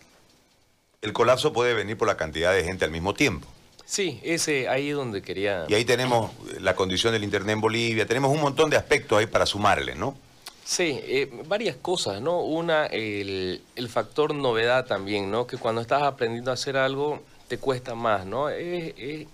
el 1.01 1.13
colapso 1.13 1.53
puede 1.53 1.73
venir 1.73 1.97
por 1.97 2.07
la 2.09 2.17
cantidad 2.17 2.53
de 2.53 2.63
gente 2.65 2.83
al 2.83 2.91
mismo 2.91 3.13
tiempo. 3.13 3.47
Sí, 3.85 4.19
ese 4.23 4.69
ahí 4.69 4.89
es 4.89 4.95
donde 4.95 5.21
quería... 5.21 5.65
Y 5.67 5.73
ahí 5.73 5.85
tenemos 5.85 6.31
la 6.59 6.75
condición 6.75 7.13
del 7.13 7.23
Internet 7.23 7.53
en 7.53 7.61
Bolivia, 7.61 8.05
tenemos 8.07 8.31
un 8.31 8.41
montón 8.41 8.69
de 8.69 8.77
aspectos 8.77 9.19
ahí 9.19 9.27
para 9.27 9.45
sumarle, 9.45 9.93
¿no? 9.95 10.17
Sí, 10.65 10.99
eh, 11.03 11.29
varias 11.47 11.75
cosas, 11.77 12.21
¿no? 12.21 12.41
Una, 12.41 12.85
el, 12.85 13.61
factor 13.89 14.33
novedad 14.33 14.85
también, 14.85 15.29
¿no? 15.29 15.45
Que 15.45 15.57
cuando 15.57 15.81
estás 15.81 16.03
aprendiendo 16.03 16.51
a 16.51 16.53
hacer 16.53 16.77
algo, 16.77 17.21
te 17.49 17.57
cuesta 17.59 17.95
más, 17.95 18.25
¿no? 18.25 18.49
Es, 18.49 18.93
es- 18.97 19.27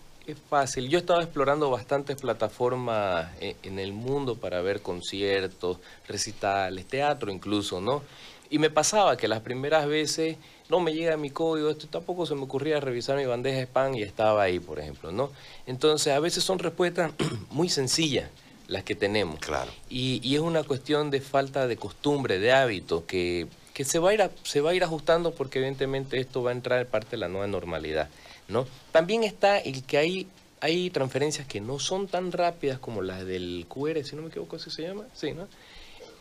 fácil. 0.47 0.89
Yo 0.89 0.99
estaba 0.99 1.23
explorando 1.23 1.71
bastantes 1.71 2.15
plataformas 2.15 3.31
en, 3.39 3.55
en 3.63 3.79
el 3.79 3.93
mundo 3.93 4.35
para 4.35 4.61
ver 4.61 4.79
conciertos, 4.83 5.79
recitales, 6.07 6.85
teatro 6.87 7.31
incluso, 7.31 7.81
¿no? 7.81 8.03
Y 8.51 8.59
me 8.59 8.69
pasaba 8.69 9.17
que 9.17 9.27
las 9.27 9.41
primeras 9.41 9.87
veces 9.87 10.37
no 10.69 10.79
me 10.81 10.93
llega 10.93 11.17
mi 11.17 11.31
código, 11.31 11.71
esto 11.71 11.87
tampoco 11.87 12.27
se 12.27 12.35
me 12.35 12.43
ocurría 12.43 12.79
revisar 12.79 13.17
mi 13.17 13.25
bandeja 13.25 13.57
de 13.57 13.63
spam 13.65 13.95
y 13.95 14.03
estaba 14.03 14.43
ahí, 14.43 14.59
por 14.59 14.79
ejemplo, 14.79 15.11
¿no? 15.11 15.31
Entonces, 15.65 16.13
a 16.13 16.19
veces 16.19 16.43
son 16.43 16.59
respuestas 16.59 17.11
muy 17.49 17.67
sencillas 17.69 18.29
las 18.69 18.84
que 18.84 18.95
tenemos. 18.95 19.39
Claro. 19.39 19.71
Y, 19.89 20.21
y 20.23 20.36
es 20.36 20.41
una 20.41 20.63
cuestión 20.63 21.10
de 21.12 21.19
falta 21.21 21.67
de 21.67 21.75
costumbre, 21.75 22.39
de 22.39 22.53
hábito, 22.53 23.05
que, 23.05 23.47
que 23.73 23.84
se, 23.84 23.99
va 23.99 24.12
a 24.12 24.13
ir 24.13 24.21
a- 24.21 24.32
se 24.43 24.62
va 24.62 24.69
a 24.71 24.73
ir 24.73 24.84
ajustando 24.84 25.34
porque 25.34 25.60
evidentemente 25.60 26.19
esto 26.19 26.41
va 26.43 26.51
a 26.51 26.53
entrar 26.53 26.79
en 26.79 26.88
parte 26.88 27.12
de 27.12 27.17
la 27.17 27.27
nueva 27.27 27.47
normalidad. 27.47 28.10
¿no? 28.47 28.65
También 28.91 29.23
está 29.23 29.58
el 29.60 29.84
que 29.84 29.97
hay, 29.97 30.27
hay 30.62 30.89
transferencias 30.89 31.45
que 31.47 31.62
no 31.62 31.79
son 31.79 32.08
tan 32.08 32.32
rápidas 32.32 32.79
como 32.79 33.01
las 33.01 33.25
del 33.25 33.65
QR, 33.67 34.03
si 34.03 34.15
no 34.15 34.21
me 34.23 34.29
equivoco, 34.29 34.55
así 34.55 34.69
se 34.71 34.84
llama. 34.84 35.03
Sí, 35.13 35.34
¿no? 35.34 35.47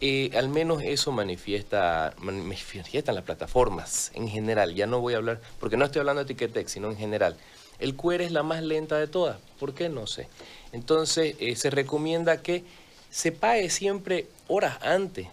Eh, 0.00 0.30
al 0.36 0.48
menos 0.48 0.80
eso 0.84 1.10
manifiesta, 1.10 2.14
manifiestan 2.18 3.14
las 3.16 3.24
plataformas 3.24 4.12
en 4.14 4.28
general. 4.28 4.74
Ya 4.74 4.86
no 4.86 5.00
voy 5.00 5.14
a 5.14 5.16
hablar, 5.16 5.40
porque 5.58 5.76
no 5.76 5.84
estoy 5.84 6.00
hablando 6.00 6.22
de 6.22 6.28
Ticketek, 6.28 6.68
sino 6.68 6.88
en 6.90 6.96
general. 6.96 7.36
El 7.78 7.94
QR 7.94 8.22
es 8.22 8.32
la 8.32 8.42
más 8.42 8.62
lenta 8.62 8.98
de 8.98 9.06
todas. 9.06 9.38
¿Por 9.58 9.74
qué? 9.74 9.88
No 9.88 10.06
sé. 10.06 10.28
Entonces, 10.72 11.36
eh, 11.38 11.56
se 11.56 11.70
recomienda 11.70 12.42
que 12.42 12.64
se 13.10 13.32
pague 13.32 13.70
siempre 13.70 14.26
horas 14.48 14.78
antes. 14.82 15.28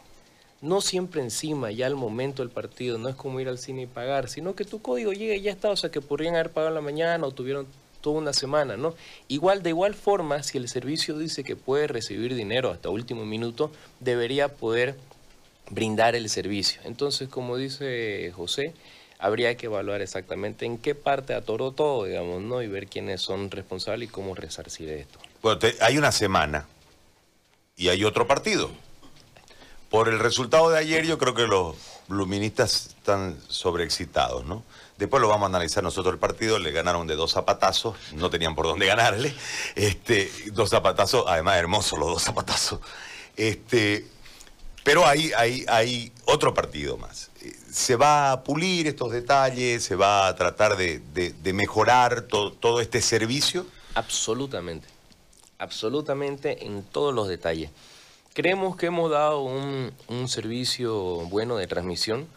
No 0.61 0.81
siempre 0.81 1.21
encima, 1.21 1.71
ya 1.71 1.85
al 1.87 1.95
momento 1.95 2.41
del 2.41 2.51
partido. 2.51 2.97
No 2.97 3.09
es 3.09 3.15
como 3.15 3.39
ir 3.39 3.49
al 3.49 3.59
cine 3.59 3.83
y 3.83 3.87
pagar, 3.87 4.29
sino 4.29 4.55
que 4.55 4.65
tu 4.65 4.81
código 4.81 5.11
llega 5.13 5.35
y 5.35 5.41
ya 5.41 5.51
está. 5.51 5.69
O 5.69 5.75
sea, 5.75 5.91
que 5.91 6.01
podrían 6.01 6.35
haber 6.35 6.51
pagado 6.51 6.69
en 6.69 6.75
la 6.75 6.81
mañana 6.81 7.25
o 7.25 7.31
tuvieron 7.31 7.67
toda 8.01 8.19
una 8.19 8.33
semana, 8.33 8.77
¿no? 8.77 8.93
Igual, 9.27 9.63
de 9.63 9.69
igual 9.69 9.95
forma, 9.95 10.43
si 10.43 10.59
el 10.59 10.69
servicio 10.69 11.17
dice 11.17 11.43
que 11.43 11.55
puede 11.55 11.87
recibir 11.87 12.35
dinero 12.35 12.69
hasta 12.69 12.89
último 12.89 13.25
minuto, 13.25 13.71
debería 13.99 14.47
poder 14.47 14.95
brindar 15.71 16.15
el 16.15 16.29
servicio. 16.29 16.81
Entonces, 16.85 17.27
como 17.29 17.57
dice 17.57 18.31
José, 18.35 18.73
habría 19.19 19.55
que 19.57 19.67
evaluar 19.67 20.01
exactamente 20.01 20.65
en 20.65 20.77
qué 20.77 20.95
parte 20.95 21.33
atoró 21.33 21.71
todo, 21.71 22.05
digamos, 22.05 22.41
¿no? 22.41 22.61
Y 22.61 22.67
ver 22.67 22.87
quiénes 22.87 23.21
son 23.21 23.51
responsables 23.51 24.09
y 24.09 24.11
cómo 24.11 24.35
resarcir 24.35 24.89
esto. 24.89 25.19
Bueno, 25.41 25.59
hay 25.81 25.97
una 25.97 26.11
semana 26.11 26.67
y 27.75 27.89
hay 27.89 28.03
otro 28.03 28.27
partido. 28.27 28.69
Por 29.89 30.09
el 30.09 30.19
resultado 30.19 30.69
de 30.69 30.79
ayer, 30.79 31.05
yo 31.05 31.17
creo 31.17 31.33
que 31.33 31.47
los 31.47 31.75
luministas 32.07 32.87
están 32.87 33.37
sobreexcitados, 33.47 34.45
¿no? 34.45 34.63
Después 34.97 35.21
lo 35.21 35.27
vamos 35.27 35.43
a 35.43 35.47
analizar 35.47 35.83
nosotros 35.83 36.13
el 36.13 36.19
partido, 36.19 36.57
le 36.57 36.71
ganaron 36.71 37.05
de 37.05 37.15
dos 37.15 37.33
zapatazos, 37.33 37.95
no 38.13 38.29
tenían 38.29 38.55
por 38.55 38.65
dónde 38.65 38.85
ganarle. 38.85 39.33
Este, 39.75 40.31
dos 40.53 40.69
zapatazos, 40.69 41.25
además 41.27 41.57
hermosos 41.57 41.99
los 41.99 42.09
dos 42.09 42.23
zapatazos. 42.23 42.79
Este, 43.35 44.05
pero 44.83 45.05
hay, 45.05 45.31
hay, 45.37 45.65
hay 45.67 46.11
otro 46.25 46.53
partido 46.53 46.97
más. 46.97 47.29
Se 47.75 47.97
va 47.97 48.31
a 48.31 48.41
pulir 48.41 48.87
estos 48.87 49.11
detalles, 49.11 49.83
se 49.83 49.95
va 49.97 50.29
a 50.29 50.35
tratar 50.37 50.77
de, 50.77 51.01
de- 51.13 51.51
mejorar 51.51 52.21
to- 52.21 52.53
todo 52.53 52.79
este 52.79 53.01
servicio. 53.01 53.65
Absolutamente, 53.95 54.87
absolutamente 55.59 56.65
en 56.65 56.83
todos 56.83 57.13
los 57.13 57.27
detalles. 57.27 57.69
Creemos 58.33 58.77
que 58.77 58.85
hemos 58.85 59.11
dado 59.11 59.41
un, 59.41 59.91
un 60.07 60.27
servicio 60.29 60.93
bueno 61.29 61.57
de 61.57 61.67
transmisión 61.67 62.27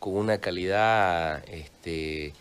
con 0.00 0.16
una 0.16 0.38
calidad 0.38 1.44
este, 1.48 2.32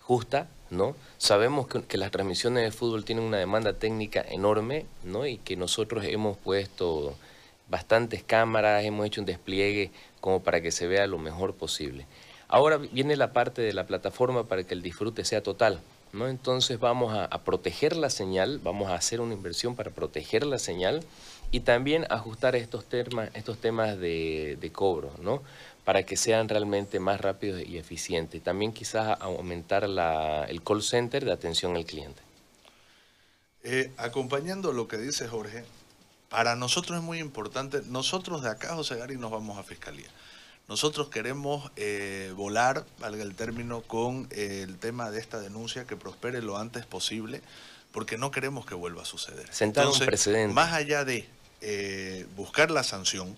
justa, 0.00 0.46
¿no? 0.70 0.94
Sabemos 1.18 1.66
que, 1.66 1.82
que 1.82 1.96
las 1.98 2.12
transmisiones 2.12 2.62
de 2.62 2.70
fútbol 2.70 3.04
tienen 3.04 3.24
una 3.24 3.38
demanda 3.38 3.72
técnica 3.72 4.24
enorme, 4.28 4.86
¿no? 5.02 5.26
Y 5.26 5.38
que 5.38 5.56
nosotros 5.56 6.04
hemos 6.04 6.36
puesto 6.38 7.16
bastantes 7.68 8.22
cámaras, 8.22 8.84
hemos 8.84 9.06
hecho 9.06 9.20
un 9.20 9.26
despliegue 9.26 9.90
como 10.26 10.42
para 10.42 10.60
que 10.60 10.72
se 10.72 10.88
vea 10.88 11.06
lo 11.06 11.18
mejor 11.18 11.54
posible. 11.54 12.04
Ahora 12.48 12.78
viene 12.78 13.14
la 13.14 13.32
parte 13.32 13.62
de 13.62 13.72
la 13.72 13.86
plataforma 13.86 14.48
para 14.48 14.64
que 14.64 14.74
el 14.74 14.82
disfrute 14.82 15.24
sea 15.24 15.40
total. 15.40 15.78
¿no? 16.12 16.26
Entonces 16.26 16.80
vamos 16.80 17.16
a, 17.16 17.28
proteger 17.44 17.94
la 17.94 18.10
señal, 18.10 18.58
vamos 18.58 18.88
a 18.88 18.96
hacer 18.96 19.20
una 19.20 19.34
inversión 19.34 19.76
para 19.76 19.92
proteger 19.92 20.44
la 20.44 20.58
señal 20.58 21.04
y 21.52 21.60
también 21.60 22.06
ajustar 22.10 22.56
estos 22.56 22.84
temas, 22.86 23.30
estos 23.34 23.58
temas 23.58 24.00
de, 24.00 24.58
de 24.60 24.72
cobro, 24.72 25.12
¿no? 25.22 25.44
para 25.84 26.02
que 26.02 26.16
sean 26.16 26.48
realmente 26.48 26.98
más 26.98 27.20
rápidos 27.20 27.62
y 27.64 27.78
eficientes. 27.78 28.42
También 28.42 28.72
quizás 28.72 29.16
aumentar 29.20 29.88
la- 29.88 30.44
el 30.48 30.60
call 30.60 30.82
center 30.82 31.24
de 31.24 31.30
atención 31.30 31.76
al 31.76 31.84
cliente. 31.84 32.20
Eh, 33.62 33.92
acompañando 33.96 34.72
lo 34.72 34.88
que 34.88 34.96
dice 34.96 35.28
Jorge, 35.28 35.64
para 36.30 36.56
nosotros 36.56 36.98
es 36.98 37.04
muy 37.04 37.20
importante, 37.20 37.82
nosotros 37.86 38.42
de 38.42 38.50
acá, 38.50 38.74
José 38.74 38.96
Gary, 38.96 39.16
nos 39.16 39.30
vamos 39.30 39.56
a 39.58 39.62
Fiscalía. 39.62 40.08
Nosotros 40.68 41.08
queremos 41.08 41.70
eh, 41.76 42.32
volar, 42.34 42.84
valga 42.98 43.22
el 43.22 43.36
término, 43.36 43.82
con 43.82 44.26
eh, 44.30 44.62
el 44.64 44.78
tema 44.78 45.10
de 45.10 45.20
esta 45.20 45.38
denuncia 45.38 45.86
que 45.86 45.96
prospere 45.96 46.42
lo 46.42 46.58
antes 46.58 46.84
posible, 46.86 47.40
porque 47.92 48.18
no 48.18 48.32
queremos 48.32 48.66
que 48.66 48.74
vuelva 48.74 49.02
a 49.02 49.04
suceder. 49.04 49.46
Sentar 49.52 49.86
un 49.86 49.98
precedente. 49.98 50.52
Más 50.52 50.72
allá 50.72 51.04
de 51.04 51.28
eh, 51.60 52.26
buscar 52.34 52.72
la 52.72 52.82
sanción, 52.82 53.36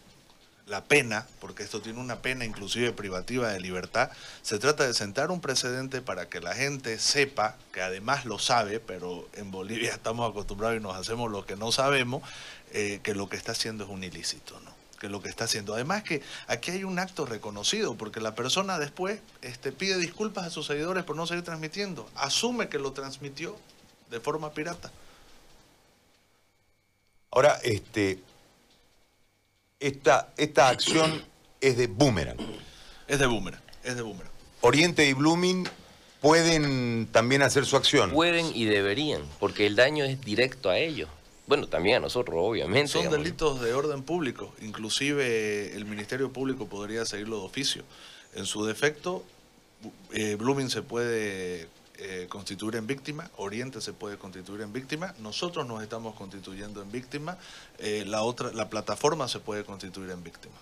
la 0.67 0.85
pena, 0.85 1.27
porque 1.41 1.63
esto 1.63 1.81
tiene 1.81 2.01
una 2.01 2.23
pena 2.23 2.45
inclusive 2.45 2.93
privativa 2.93 3.51
de 3.51 3.61
libertad, 3.61 4.11
se 4.43 4.59
trata 4.59 4.87
de 4.87 4.95
sentar 4.95 5.31
un 5.31 5.41
precedente 5.41 6.01
para 6.01 6.29
que 6.29 6.41
la 6.41 6.55
gente 6.55 6.99
sepa, 6.99 7.57
que 7.73 7.83
además 7.83 8.25
lo 8.25 8.39
sabe, 8.39 8.81
pero 8.81 9.29
en 9.35 9.51
Bolivia 9.51 9.93
estamos 9.95 10.31
acostumbrados 10.31 10.79
y 10.79 10.81
nos 10.81 10.97
hacemos 10.97 11.31
lo 11.31 11.45
que 11.45 11.57
no 11.57 11.73
sabemos, 11.73 12.23
eh, 12.73 13.01
que 13.03 13.15
lo 13.15 13.29
que 13.29 13.37
está 13.37 13.53
haciendo 13.53 13.85
es 13.85 13.91
un 13.91 14.03
ilícito, 14.03 14.59
¿no? 14.61 14.68
Que 14.99 15.09
lo 15.09 15.23
que 15.23 15.29
está 15.29 15.45
haciendo. 15.45 15.75
Además 15.75 16.03
que 16.03 16.23
aquí 16.47 16.71
hay 16.71 16.85
un 16.85 16.99
acto 16.99 17.27
reconocido, 17.27 17.95
porque 17.95 18.21
la 18.21 18.35
persona 18.35 18.79
después 18.79 19.21
este, 19.43 19.73
pide 19.73 19.97
disculpas 19.97 20.47
a 20.47 20.51
sus 20.51 20.67
seguidores 20.67 21.05
por 21.05 21.17
no 21.17 21.27
seguir 21.27 21.45
transmitiendo, 21.45 22.09
asume 22.15 22.69
que 22.69 22.79
lo 22.79 22.93
transmitió 22.93 23.57
de 24.11 24.21
forma 24.21 24.53
pirata. 24.53 24.91
Ahora, 27.31 27.59
este, 27.63 28.19
esta, 29.81 30.33
esta 30.37 30.69
acción 30.69 31.25
es 31.61 31.77
de 31.77 31.87
boomerang. 31.87 32.39
Es 33.07 33.19
de 33.19 33.27
boomerang, 33.27 33.63
es 33.85 33.97
de 33.97 34.03
boomerang. 34.03 34.33
Oriente 34.61 35.09
y 35.09 35.13
Blooming 35.13 35.69
pueden 36.21 37.07
también 37.13 37.43
hacer 37.43 37.65
su 37.65 37.77
acción. 37.77 38.11
Pueden 38.11 38.51
y 38.55 38.65
deberían, 38.65 39.23
porque 39.39 39.67
el 39.67 39.77
daño 39.77 40.05
es 40.05 40.21
directo 40.21 40.69
a 40.69 40.79
ellos. 40.79 41.09
Bueno, 41.49 41.67
también 41.67 41.97
a 41.97 42.01
nosotros, 42.01 42.37
obviamente. 42.39 42.93
Son 42.93 43.01
digamos. 43.01 43.19
delitos 43.19 43.61
de 43.63 43.73
orden 43.73 44.03
público, 44.03 44.53
inclusive 44.61 45.75
el 45.75 45.87
Ministerio 45.87 46.31
Público 46.31 46.67
podría 46.67 47.07
seguirlo 47.07 47.39
de 47.39 47.47
oficio. 47.47 47.83
En 48.35 48.45
su 48.45 48.67
defecto, 48.67 49.25
eh, 50.13 50.37
Blooming 50.39 50.69
se 50.69 50.83
puede 50.83 51.69
eh, 51.97 52.27
constituir 52.29 52.77
en 52.77 52.87
víctima, 52.87 53.31
Oriente 53.39 53.81
se 53.81 53.95
puede 53.95 54.19
constituir 54.19 54.61
en 54.61 54.75
víctima, 54.75 55.15
nosotros 55.21 55.67
nos 55.67 55.83
estamos 55.83 56.15
constituyendo 56.17 56.83
en 56.83 56.93
víctima, 56.93 57.39
eh, 57.79 58.05
la 58.07 58.23
otra, 58.23 58.53
la 58.53 58.69
plataforma 58.69 59.27
se 59.27 59.41
puede 59.41 59.65
constituir 59.65 60.11
en 60.11 60.23
víctima. 60.23 60.55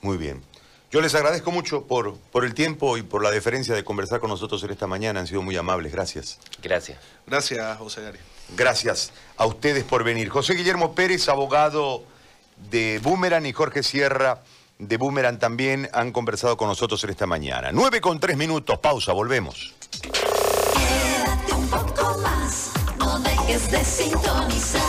Muy 0.00 0.16
bien. 0.16 0.42
Yo 0.90 1.02
les 1.02 1.14
agradezco 1.14 1.50
mucho 1.50 1.84
por, 1.84 2.16
por 2.16 2.46
el 2.46 2.54
tiempo 2.54 2.96
y 2.96 3.02
por 3.02 3.22
la 3.22 3.30
deferencia 3.30 3.74
de 3.74 3.84
conversar 3.84 4.20
con 4.20 4.30
nosotros 4.30 4.64
en 4.64 4.70
esta 4.70 4.86
mañana. 4.86 5.20
Han 5.20 5.26
sido 5.26 5.42
muy 5.42 5.54
amables. 5.54 5.92
Gracias. 5.92 6.38
Gracias. 6.62 6.98
Gracias, 7.26 7.76
José 7.76 8.00
Gary. 8.00 8.18
Gracias 8.56 9.12
a 9.36 9.46
ustedes 9.46 9.84
por 9.84 10.04
venir. 10.04 10.28
José 10.28 10.54
Guillermo 10.54 10.94
Pérez, 10.94 11.28
abogado 11.28 12.02
de 12.70 12.98
Boomerang, 13.02 13.46
y 13.46 13.52
Jorge 13.52 13.82
Sierra 13.82 14.42
de 14.78 14.96
Boomerang 14.96 15.38
también 15.38 15.88
han 15.92 16.12
conversado 16.12 16.56
con 16.56 16.68
nosotros 16.68 17.02
en 17.04 17.10
esta 17.10 17.26
mañana. 17.26 17.70
9 17.72 18.00
con 18.00 18.20
3 18.20 18.36
minutos, 18.36 18.78
pausa, 18.78 19.12
volvemos. 19.12 19.74
Quédate 20.00 21.52
un 21.52 21.68
poco 21.68 22.18
más, 22.18 22.72
no 22.98 23.18
dejes 23.18 23.70
de 23.70 23.84
sintonizar. 23.84 24.87